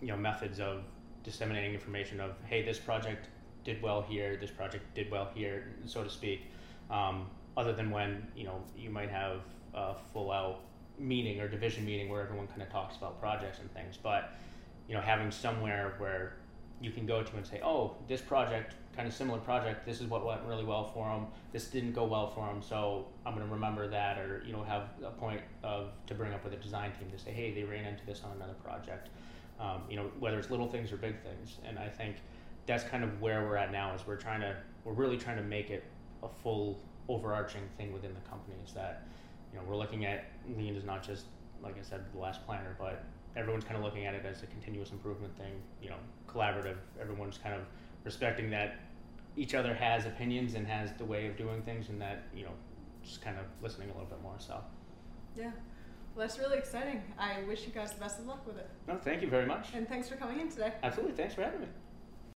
you 0.01 0.07
know 0.07 0.17
methods 0.17 0.59
of 0.59 0.83
disseminating 1.23 1.73
information 1.73 2.19
of 2.19 2.31
hey 2.45 2.61
this 2.61 2.77
project 2.77 3.29
did 3.63 3.81
well 3.81 4.03
here 4.03 4.37
this 4.37 4.51
project 4.51 4.83
did 4.93 5.09
well 5.09 5.31
here 5.33 5.73
so 5.85 6.03
to 6.03 6.09
speak 6.09 6.43
um, 6.91 7.25
other 7.57 7.73
than 7.73 7.89
when 7.89 8.27
you 8.35 8.43
know 8.43 8.61
you 8.77 8.91
might 8.91 9.09
have 9.09 9.41
a 9.75 9.95
full 10.13 10.31
out 10.31 10.61
meeting 10.97 11.39
or 11.39 11.47
division 11.47 11.85
meeting 11.85 12.09
where 12.09 12.21
everyone 12.21 12.47
kind 12.47 12.61
of 12.61 12.69
talks 12.69 12.95
about 12.95 13.19
projects 13.19 13.59
and 13.59 13.71
things 13.73 13.97
but 14.01 14.33
you 14.87 14.95
know 14.95 15.01
having 15.01 15.29
somewhere 15.29 15.95
where 15.97 16.37
you 16.81 16.91
can 16.91 17.05
go 17.05 17.21
to 17.21 17.35
and 17.35 17.45
say 17.45 17.59
oh 17.63 17.95
this 18.07 18.21
project 18.21 18.75
kind 18.95 19.07
of 19.07 19.13
similar 19.13 19.39
project 19.39 19.85
this 19.85 19.99
is 19.99 20.07
what 20.07 20.25
went 20.25 20.41
really 20.47 20.63
well 20.63 20.91
for 20.93 21.09
them 21.09 21.27
this 21.51 21.67
didn't 21.67 21.91
go 21.91 22.05
well 22.05 22.31
for 22.31 22.47
them 22.47 22.61
so 22.61 23.05
i'm 23.25 23.33
going 23.35 23.45
to 23.45 23.53
remember 23.53 23.87
that 23.87 24.17
or 24.17 24.41
you 24.45 24.53
know 24.53 24.63
have 24.63 24.83
a 25.03 25.11
point 25.11 25.41
of 25.63 25.89
to 26.07 26.13
bring 26.13 26.33
up 26.33 26.43
with 26.43 26.53
a 26.53 26.57
design 26.57 26.91
team 26.93 27.09
to 27.11 27.21
say 27.21 27.31
hey 27.31 27.53
they 27.53 27.63
ran 27.63 27.85
into 27.85 28.05
this 28.05 28.21
on 28.23 28.31
another 28.35 28.55
project. 28.63 29.09
Um, 29.59 29.83
you 29.89 29.95
know 29.95 30.11
whether 30.19 30.37
it's 30.37 30.49
little 30.49 30.67
things 30.67 30.91
or 30.91 30.97
big 30.97 31.15
things 31.23 31.59
and 31.65 31.79
i 31.79 31.87
think 31.87 32.17
that's 32.65 32.83
kind 32.83 33.05
of 33.05 33.21
where 33.21 33.45
we're 33.45 33.55
at 33.55 33.71
now 33.71 33.93
is 33.93 34.05
we're 34.05 34.17
trying 34.17 34.41
to 34.41 34.55
we're 34.83 34.93
really 34.93 35.17
trying 35.17 35.37
to 35.37 35.43
make 35.43 35.69
it 35.69 35.83
a 36.23 36.27
full 36.27 36.77
overarching 37.07 37.61
thing 37.77 37.93
within 37.93 38.13
the 38.13 38.29
company 38.29 38.55
is 38.65 38.73
that 38.73 39.07
you 39.55 39.61
know 39.61 39.67
we're 39.67 39.77
looking 39.77 40.05
at 40.05 40.25
lean 40.57 40.75
as 40.75 40.83
not 40.83 41.01
just 41.01 41.25
like 41.63 41.77
i 41.79 41.81
said 41.81 42.03
the 42.13 42.19
last 42.19 42.45
planner 42.45 42.75
but 42.77 43.03
everyone's 43.37 43.63
kind 43.63 43.77
of 43.77 43.83
looking 43.83 44.05
at 44.05 44.13
it 44.13 44.25
as 44.25 44.43
a 44.43 44.45
continuous 44.47 44.91
improvement 44.91 45.35
thing 45.37 45.53
you 45.81 45.89
know 45.89 45.95
collaborative 46.27 46.75
everyone's 46.99 47.37
kind 47.37 47.55
of 47.55 47.61
respecting 48.03 48.49
that 48.49 48.79
each 49.37 49.55
other 49.55 49.73
has 49.73 50.05
opinions 50.05 50.55
and 50.55 50.67
has 50.67 50.91
the 50.97 51.05
way 51.05 51.27
of 51.27 51.37
doing 51.37 51.61
things 51.63 51.89
and 51.89 52.01
that 52.01 52.23
you 52.35 52.43
know 52.43 52.51
just 53.03 53.21
kind 53.21 53.37
of 53.37 53.45
listening 53.61 53.89
a 53.89 53.93
little 53.93 54.09
bit 54.09 54.21
more 54.21 54.35
so 54.39 54.61
Yeah. 55.37 55.51
Well, 56.15 56.25
that's 56.25 56.39
really 56.39 56.57
exciting. 56.57 57.03
I 57.19 57.43
wish 57.43 57.65
you 57.65 57.73
guys 57.73 57.91
the 57.91 57.99
best 57.99 58.19
of 58.19 58.25
luck 58.25 58.47
with 58.47 58.57
it. 58.57 58.69
No, 58.87 58.95
thank 58.95 59.21
you 59.21 59.27
very 59.27 59.45
much. 59.45 59.67
And 59.73 59.85
thanks 59.85 60.07
for 60.07 60.15
coming 60.15 60.39
in 60.39 60.47
today. 60.49 60.71
Absolutely, 60.81 61.13
thanks 61.13 61.35
for 61.35 61.41
having 61.41 61.59
me. 61.59 61.67